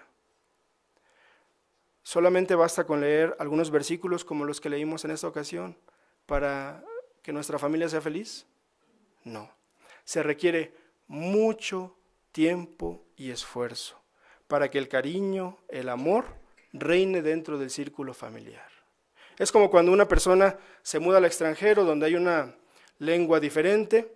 Solamente 2.04 2.56
basta 2.56 2.86
con 2.86 3.02
leer 3.02 3.36
algunos 3.40 3.72
versículos 3.72 4.24
como 4.24 4.46
los 4.46 4.62
que 4.62 4.70
leímos 4.70 5.06
en 5.06 5.12
esta 5.12 5.28
ocasión 5.28 5.78
para 6.26 6.84
que 7.22 7.34
nuestra 7.34 7.60
familia 7.60 7.90
sea 7.90 8.02
feliz. 8.02 8.46
No, 9.24 9.52
se 10.04 10.24
requiere 10.24 10.74
mucho 11.08 11.96
tiempo 12.32 13.04
y 13.16 13.32
esfuerzo 13.32 14.02
para 14.48 14.70
que 14.70 14.78
el 14.78 14.88
cariño, 14.88 15.58
el 15.70 15.90
amor, 15.90 16.26
reine 16.74 17.22
dentro 17.22 17.58
del 17.58 17.70
círculo 17.70 18.14
familiar. 18.14 18.70
Es 19.38 19.52
como 19.52 19.70
cuando 19.70 19.92
una 19.92 20.08
persona 20.08 20.58
se 20.82 21.00
muda 21.00 21.18
al 21.18 21.26
extranjero 21.26 21.84
donde 21.86 22.08
hay 22.08 22.16
una 22.16 22.56
lengua 23.00 23.40
diferente, 23.40 24.14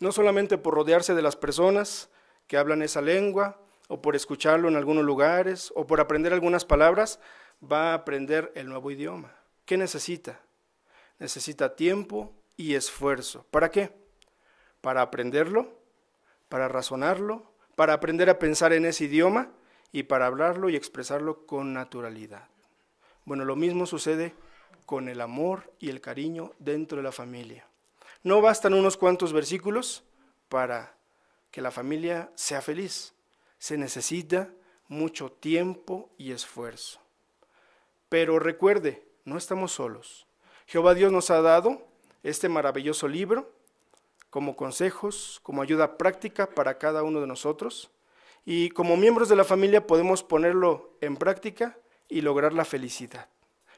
no 0.00 0.12
solamente 0.12 0.58
por 0.58 0.74
rodearse 0.74 1.14
de 1.14 1.22
las 1.22 1.36
personas 1.36 2.10
que 2.46 2.56
hablan 2.56 2.82
esa 2.82 3.00
lengua, 3.00 3.60
o 3.88 4.02
por 4.02 4.14
escucharlo 4.14 4.68
en 4.68 4.76
algunos 4.76 5.04
lugares, 5.04 5.72
o 5.74 5.86
por 5.86 6.00
aprender 6.00 6.32
algunas 6.32 6.64
palabras, 6.64 7.20
va 7.60 7.90
a 7.90 7.94
aprender 7.94 8.52
el 8.54 8.68
nuevo 8.68 8.90
idioma. 8.90 9.34
¿Qué 9.64 9.76
necesita? 9.76 10.40
Necesita 11.18 11.74
tiempo 11.74 12.32
y 12.56 12.74
esfuerzo. 12.74 13.46
¿Para 13.50 13.70
qué? 13.70 13.90
Para 14.80 15.02
aprenderlo, 15.02 15.78
para 16.48 16.68
razonarlo, 16.68 17.50
para 17.76 17.94
aprender 17.94 18.28
a 18.28 18.38
pensar 18.38 18.72
en 18.72 18.84
ese 18.84 19.04
idioma 19.04 19.50
y 19.92 20.04
para 20.04 20.26
hablarlo 20.26 20.68
y 20.68 20.76
expresarlo 20.76 21.46
con 21.46 21.72
naturalidad. 21.72 22.48
Bueno, 23.24 23.44
lo 23.44 23.56
mismo 23.56 23.86
sucede 23.86 24.34
con 24.84 25.08
el 25.08 25.20
amor 25.20 25.72
y 25.78 25.90
el 25.90 26.00
cariño 26.00 26.52
dentro 26.58 26.96
de 26.96 27.04
la 27.04 27.12
familia. 27.12 27.67
No 28.22 28.40
bastan 28.40 28.74
unos 28.74 28.96
cuantos 28.96 29.32
versículos 29.32 30.04
para 30.48 30.96
que 31.50 31.62
la 31.62 31.70
familia 31.70 32.30
sea 32.34 32.60
feliz. 32.60 33.14
Se 33.58 33.76
necesita 33.76 34.50
mucho 34.88 35.30
tiempo 35.30 36.10
y 36.18 36.32
esfuerzo. 36.32 37.00
Pero 38.08 38.38
recuerde, 38.38 39.06
no 39.24 39.36
estamos 39.36 39.72
solos. 39.72 40.26
Jehová 40.66 40.94
Dios 40.94 41.12
nos 41.12 41.30
ha 41.30 41.40
dado 41.42 41.86
este 42.22 42.48
maravilloso 42.48 43.08
libro 43.08 43.52
como 44.30 44.56
consejos, 44.56 45.40
como 45.42 45.62
ayuda 45.62 45.96
práctica 45.96 46.50
para 46.50 46.78
cada 46.78 47.02
uno 47.02 47.20
de 47.20 47.26
nosotros. 47.26 47.90
Y 48.44 48.70
como 48.70 48.96
miembros 48.96 49.28
de 49.28 49.36
la 49.36 49.44
familia 49.44 49.86
podemos 49.86 50.22
ponerlo 50.22 50.96
en 51.00 51.16
práctica 51.16 51.78
y 52.08 52.22
lograr 52.22 52.52
la 52.52 52.64
felicidad. 52.64 53.28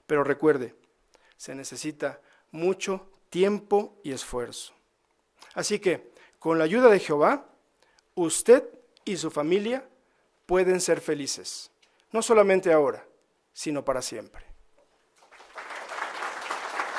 Pero 0.07 0.25
recuerde, 0.25 0.75
se 1.37 1.55
necesita 1.55 2.21
mucho 2.51 3.09
tiempo 3.31 3.99
y 4.03 4.13
esfuerzo. 4.13 4.75
Así 5.55 5.79
que, 5.79 6.11
con 6.39 6.59
la 6.59 6.65
ayuda 6.65 6.91
de 6.91 6.99
Jehová, 6.99 7.47
usted 8.15 8.65
y 9.05 9.17
su 9.17 9.31
familia 9.31 9.89
pueden 10.47 10.81
ser 10.81 11.01
felices, 11.01 11.71
no 12.13 12.23
solamente 12.23 12.73
ahora, 12.73 13.07
sino 13.53 13.85
para 13.85 14.03
siempre. 14.03 14.50